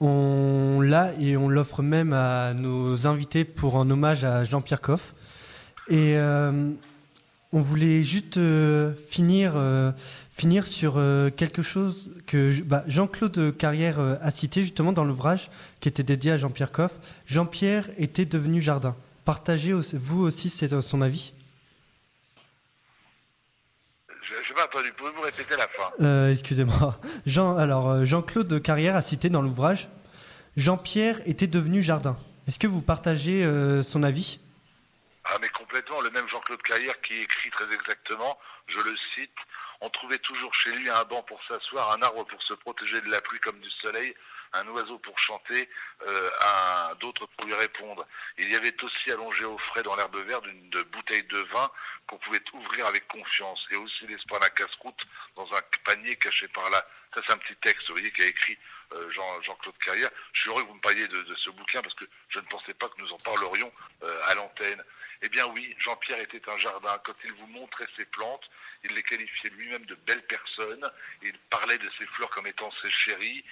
on 0.00 0.80
l'a 0.80 1.12
et 1.20 1.36
on 1.36 1.48
l'offre 1.48 1.82
même 1.82 2.12
à 2.12 2.52
nos 2.54 3.06
invités 3.06 3.44
pour 3.44 3.76
un 3.76 3.88
hommage 3.90 4.24
à 4.24 4.44
Jean-Pierre 4.44 4.80
Coff. 4.80 5.14
Et 5.88 6.16
euh, 6.16 6.70
on 7.52 7.60
voulait 7.60 8.02
juste 8.02 8.36
euh, 8.36 8.92
finir, 9.08 9.52
euh, 9.56 9.92
finir 10.30 10.66
sur 10.66 10.94
quelque 11.36 11.62
chose 11.62 12.10
que 12.26 12.60
bah, 12.62 12.84
Jean-Claude 12.86 13.54
Carrière 13.56 13.98
a 14.00 14.30
cité 14.30 14.62
justement 14.62 14.92
dans 14.92 15.04
l'ouvrage 15.04 15.50
qui 15.80 15.88
était 15.88 16.02
dédié 16.02 16.32
à 16.32 16.38
Jean-Pierre 16.38 16.72
Coff. 16.72 16.98
Jean-Pierre 17.26 17.88
était 17.98 18.24
devenu 18.24 18.60
jardin. 18.60 18.96
Partagez 19.24 19.72
vous 19.72 20.20
aussi 20.22 20.48
son 20.80 21.02
avis 21.02 21.32
Je 24.22 24.34
n'ai 24.34 24.54
pas 24.54 24.64
entendu. 24.64 24.92
Pouvez-vous 24.92 25.20
répéter 25.22 25.56
la 25.56 25.68
fin 25.68 25.90
Euh, 26.00 26.30
Excusez-moi. 26.30 26.98
Jean, 27.26 27.56
alors 27.56 27.88
euh, 27.90 28.04
Jean-Claude 28.04 28.62
Carrière 28.62 28.96
a 28.96 29.02
cité 29.02 29.28
dans 29.30 29.42
l'ouvrage 29.42 29.88
Jean-Pierre 30.56 31.20
était 31.26 31.46
devenu 31.46 31.82
jardin. 31.82 32.16
Est-ce 32.48 32.58
que 32.58 32.66
vous 32.66 32.82
partagez 32.82 33.44
euh, 33.44 33.82
son 33.82 34.02
avis? 34.02 34.40
Ah 35.24 35.36
mais 35.40 35.48
complètement, 35.50 36.00
le 36.00 36.10
même 36.10 36.28
Jean-Claude 36.28 36.60
Carrière 36.62 37.00
qui 37.02 37.14
écrit 37.20 37.50
très 37.50 37.72
exactement, 37.72 38.36
je 38.66 38.78
le 38.78 38.96
cite, 39.14 39.30
on 39.80 39.88
trouvait 39.90 40.18
toujours 40.18 40.52
chez 40.54 40.72
lui 40.72 40.88
un 40.90 41.04
banc 41.04 41.22
pour 41.22 41.38
s'asseoir, 41.46 41.96
un 41.96 42.02
arbre 42.02 42.24
pour 42.26 42.42
se 42.42 42.54
protéger 42.54 43.00
de 43.00 43.10
la 43.10 43.20
pluie 43.20 43.38
comme 43.38 43.60
du 43.60 43.70
soleil, 43.70 44.12
un 44.52 44.66
oiseau 44.68 44.98
pour 44.98 45.18
chanter, 45.18 45.68
euh, 46.06 46.30
un 46.42 46.94
d'autres 46.96 47.26
pour 47.26 47.46
lui 47.46 47.54
répondre. 47.54 48.06
Il 48.38 48.50
y 48.50 48.56
avait 48.56 48.74
aussi 48.82 49.10
allongé 49.12 49.44
au 49.44 49.58
frais 49.58 49.82
dans 49.82 49.94
l'herbe 49.96 50.16
verte 50.26 50.46
une 50.46 50.68
bouteille 50.92 51.22
de 51.24 51.38
vin 51.52 51.70
qu'on 52.06 52.18
pouvait 52.18 52.42
ouvrir 52.52 52.86
avec 52.86 53.06
confiance, 53.06 53.64
et 53.70 53.76
aussi 53.76 54.06
l'espoir 54.06 54.40
d'un 54.40 54.48
casse-croûte 54.48 55.02
dans 55.36 55.46
un 55.52 55.60
panier 55.84 56.16
caché 56.16 56.48
par 56.48 56.68
là. 56.70 56.84
Ça 57.14 57.22
c'est 57.26 57.32
un 57.32 57.38
petit 57.38 57.56
texte, 57.56 57.86
vous 57.88 57.94
voyez, 57.94 58.10
qu'a 58.10 58.24
écrit 58.24 58.58
euh, 58.92 59.10
Jean- 59.10 59.42
Jean-Claude 59.42 59.78
Carrière. 59.78 60.10
Je 60.32 60.40
suis 60.40 60.50
heureux 60.50 60.62
que 60.62 60.68
vous 60.68 60.74
me 60.74 60.80
parliez 60.80 61.06
de, 61.06 61.22
de 61.22 61.34
ce 61.36 61.50
bouquin 61.50 61.80
parce 61.82 61.94
que 61.94 62.04
je 62.28 62.38
ne 62.38 62.44
pensais 62.46 62.74
pas 62.74 62.88
que 62.88 63.00
nous 63.00 63.12
en 63.12 63.18
parlerions 63.18 63.72
euh, 64.02 64.20
à 64.28 64.34
l'antenne. 64.34 64.82
Eh 65.22 65.28
bien 65.28 65.46
oui, 65.48 65.74
Jean-Pierre 65.78 66.20
était 66.20 66.48
un 66.48 66.56
jardin. 66.56 66.96
Quand 67.04 67.14
il 67.24 67.32
vous 67.34 67.46
montrait 67.48 67.86
ses 67.98 68.06
plantes, 68.06 68.48
il 68.84 68.94
les 68.94 69.02
qualifiait 69.02 69.50
lui-même 69.50 69.84
de 69.84 69.94
belles 69.94 70.26
personnes. 70.26 70.88
Il 71.22 71.38
parlait 71.50 71.76
de 71.76 71.90
ses 71.98 72.06
fleurs 72.06 72.30
comme 72.30 72.46
étant 72.46 72.70
ses 72.82 72.90
chéries. 72.90 73.44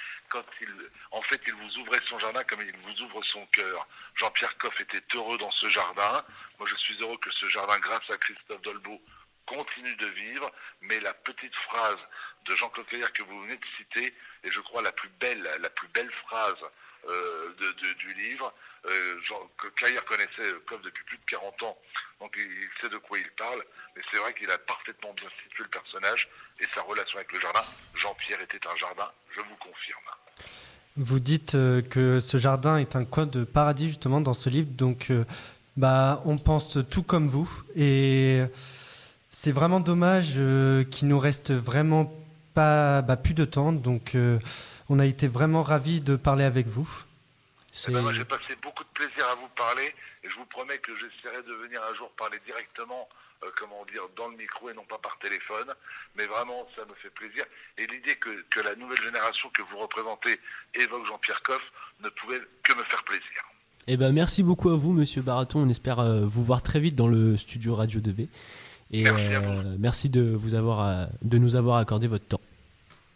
En 1.11 1.21
fait, 1.21 1.41
il 1.47 1.55
vous 1.55 1.79
ouvrait 1.81 2.01
son 2.07 2.19
jardin 2.19 2.43
comme 2.45 2.63
il 2.63 2.77
vous 2.79 3.03
ouvre 3.03 3.23
son 3.25 3.45
cœur. 3.47 3.87
Jean-Pierre 4.15 4.57
Coff 4.57 4.81
était 4.81 5.03
heureux 5.15 5.37
dans 5.37 5.51
ce 5.51 5.69
jardin. 5.69 6.25
Moi, 6.59 6.67
je 6.67 6.77
suis 6.77 6.97
heureux 7.03 7.19
que 7.19 7.31
ce 7.33 7.47
jardin, 7.49 7.79
grâce 7.81 8.09
à 8.11 8.17
Christophe 8.17 8.63
Dolbeau, 8.63 9.03
continue 9.45 9.95
de 9.97 10.07
vivre. 10.07 10.51
Mais 10.81 11.01
la 11.01 11.13
petite 11.13 11.55
phrase 11.55 11.99
de 12.47 12.57
Jean-Claude 12.57 12.87
Carrière 12.87 13.13
que 13.13 13.23
vous 13.25 13.43
venez 13.43 13.57
de 13.57 13.67
citer 13.77 14.15
est, 14.43 14.51
je 14.51 14.61
crois, 14.61 14.81
la 14.81 14.93
plus 14.93 15.11
belle, 15.21 15.43
la 15.61 15.71
plus 15.71 15.89
belle 15.89 16.11
phrase 16.13 16.65
euh, 17.09 17.55
du 17.99 18.15
livre. 18.15 18.53
Euh, 18.87 19.17
Jean, 19.23 19.37
que 19.59 19.67
Carrière 19.69 20.05
connaissait 20.05 20.53
euh, 20.53 20.79
depuis 20.85 21.05
plus 21.05 21.19
de 21.19 21.25
40 21.27 21.63
ans, 21.65 21.77
donc 22.21 22.35
il, 22.39 22.69
sait 22.81 22.89
de 22.89 22.97
quoi 22.99 23.19
il 23.19 23.29
parle, 23.33 23.63
mais 23.97 24.03
c'est 24.11 24.19
vrai 24.19 24.33
qu'il 24.35 24.49
a 24.51 24.59
parfaitement 24.59 25.13
bien 25.15 25.29
situé 25.43 25.65
le 25.65 25.69
personnage 25.69 26.29
et 26.61 26.65
sa 26.75 26.83
relation 26.83 27.19
avec 27.19 27.33
le 27.33 27.41
jardin. 27.41 27.61
Jean-Pierre 27.95 28.41
était 28.41 28.61
un 28.67 28.77
jardin, 28.77 29.11
je 29.31 29.41
vous 29.41 29.57
confirme. 29.57 30.01
Vous 30.97 31.21
dites 31.21 31.53
que 31.53 32.21
ce 32.21 32.39
jardin 32.39 32.77
est 32.77 32.95
un 32.95 33.05
coin 33.05 33.27
de 33.27 33.45
paradis 33.45 33.89
justement 33.89 34.21
dans 34.21 34.35
ce 34.35 34.49
livre, 34.49 34.71
donc 34.71 35.13
bah 35.77 36.23
on 36.25 36.39
pense 36.39 36.79
tout 36.91 37.03
comme 37.03 37.29
vous 37.29 37.49
et 37.77 38.43
c'est 39.31 39.53
vraiment 39.53 39.81
dommage 39.81 40.35
qu'il 40.91 41.09
nous 41.09 41.19
reste 41.19 41.53
vraiment 41.53 42.13
pas 42.55 43.03
bah, 43.03 43.17
plus 43.17 43.35
de 43.35 43.45
temps, 43.45 43.73
donc 43.73 44.17
on 44.89 44.99
a 44.99 45.07
été 45.07 45.29
vraiment 45.29 45.63
ravis 45.63 46.01
de 46.01 46.17
parler 46.17 46.45
avec 46.45 46.67
vous. 46.67 46.89
Eh 47.87 47.93
ben, 47.93 48.03
moi, 48.03 48.13
j'ai 48.13 48.25
passé 48.25 48.57
beaucoup 48.63 48.83
de 48.83 48.89
plaisir 48.95 49.27
à 49.31 49.35
vous 49.37 49.49
parler 49.57 49.95
et 50.25 50.29
je 50.29 50.35
vous 50.37 50.47
promets 50.47 50.79
que 50.79 50.93
j'essaierai 50.97 51.43
de 51.43 51.55
venir 51.55 51.81
un 51.91 51.95
jour 51.95 52.11
parler 52.17 52.39
directement, 52.45 53.09
euh, 53.45 53.51
comment 53.57 53.85
dire, 53.93 54.03
dans 54.17 54.29
le 54.29 54.37
micro 54.37 54.71
et 54.71 54.75
non 54.75 54.85
pas 54.85 54.99
par 54.99 55.19
téléphone. 55.19 55.73
Mais 56.17 56.27
vraiment, 56.27 56.67
ça 56.75 56.85
me 56.87 56.95
fait 56.95 57.11
plaisir. 57.11 57.45
Et 57.77 57.87
l'idée 57.87 58.17
que, 58.17 58.31
que 58.51 58.61
la 58.61 58.75
nouvelle 58.75 59.03
génération 59.03 59.49
que 59.51 59.63
vous 59.71 59.79
représentez 59.79 60.41
évoque 60.75 61.07
Jean-Pierre 61.07 61.43
Coff 61.43 61.63
ne 62.01 62.09
pouvait 62.09 62.41
que 62.63 62.77
me 62.77 62.83
faire 62.85 63.05
plaisir. 63.05 63.43
Eh 63.91 63.97
ben, 63.97 64.13
merci 64.13 64.43
beaucoup 64.43 64.69
à 64.69 64.77
vous, 64.77 64.93
monsieur 64.93 65.23
Baraton. 65.23 65.61
On 65.61 65.69
espère 65.71 65.99
euh, 66.01 66.27
vous 66.27 66.45
voir 66.45 66.61
très 66.61 66.79
vite 66.79 66.95
dans 66.95 67.09
le 67.09 67.39
studio 67.39 67.75
Radio 67.75 68.01
2B. 68.01 68.29
Et 68.91 69.05
Merci 69.05 69.23
euh, 69.35 69.77
merci 69.79 70.09
de, 70.11 70.23
vous 70.23 70.55
avoir, 70.55 70.87
euh, 70.87 71.07
de 71.23 71.39
nous 71.39 71.57
avoir 71.57 71.79
accordé 71.79 72.07
votre 72.07 72.27
temps. 72.27 72.41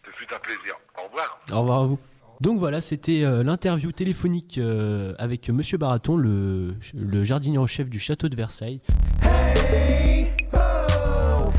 Ce 0.06 0.10
fut 0.12 0.32
un 0.32 0.38
plaisir. 0.38 0.74
Au 1.12 1.16
revoir. 1.16 1.38
Au 1.52 1.60
revoir 1.60 1.80
à 1.80 1.86
vous. 1.86 1.98
Donc 2.40 2.58
voilà, 2.58 2.80
c'était 2.80 3.22
euh, 3.22 3.44
l'interview 3.44 3.92
téléphonique 3.92 4.58
euh, 4.58 5.14
avec 5.18 5.48
Monsieur 5.48 5.78
Baraton, 5.78 6.16
le, 6.16 6.74
le 6.94 7.24
jardinier 7.24 7.58
en 7.58 7.66
chef 7.68 7.88
du 7.88 8.00
château 8.00 8.28
de 8.28 8.34
Versailles. 8.34 8.80
Hey, 9.22 10.28
oh, 10.52 11.52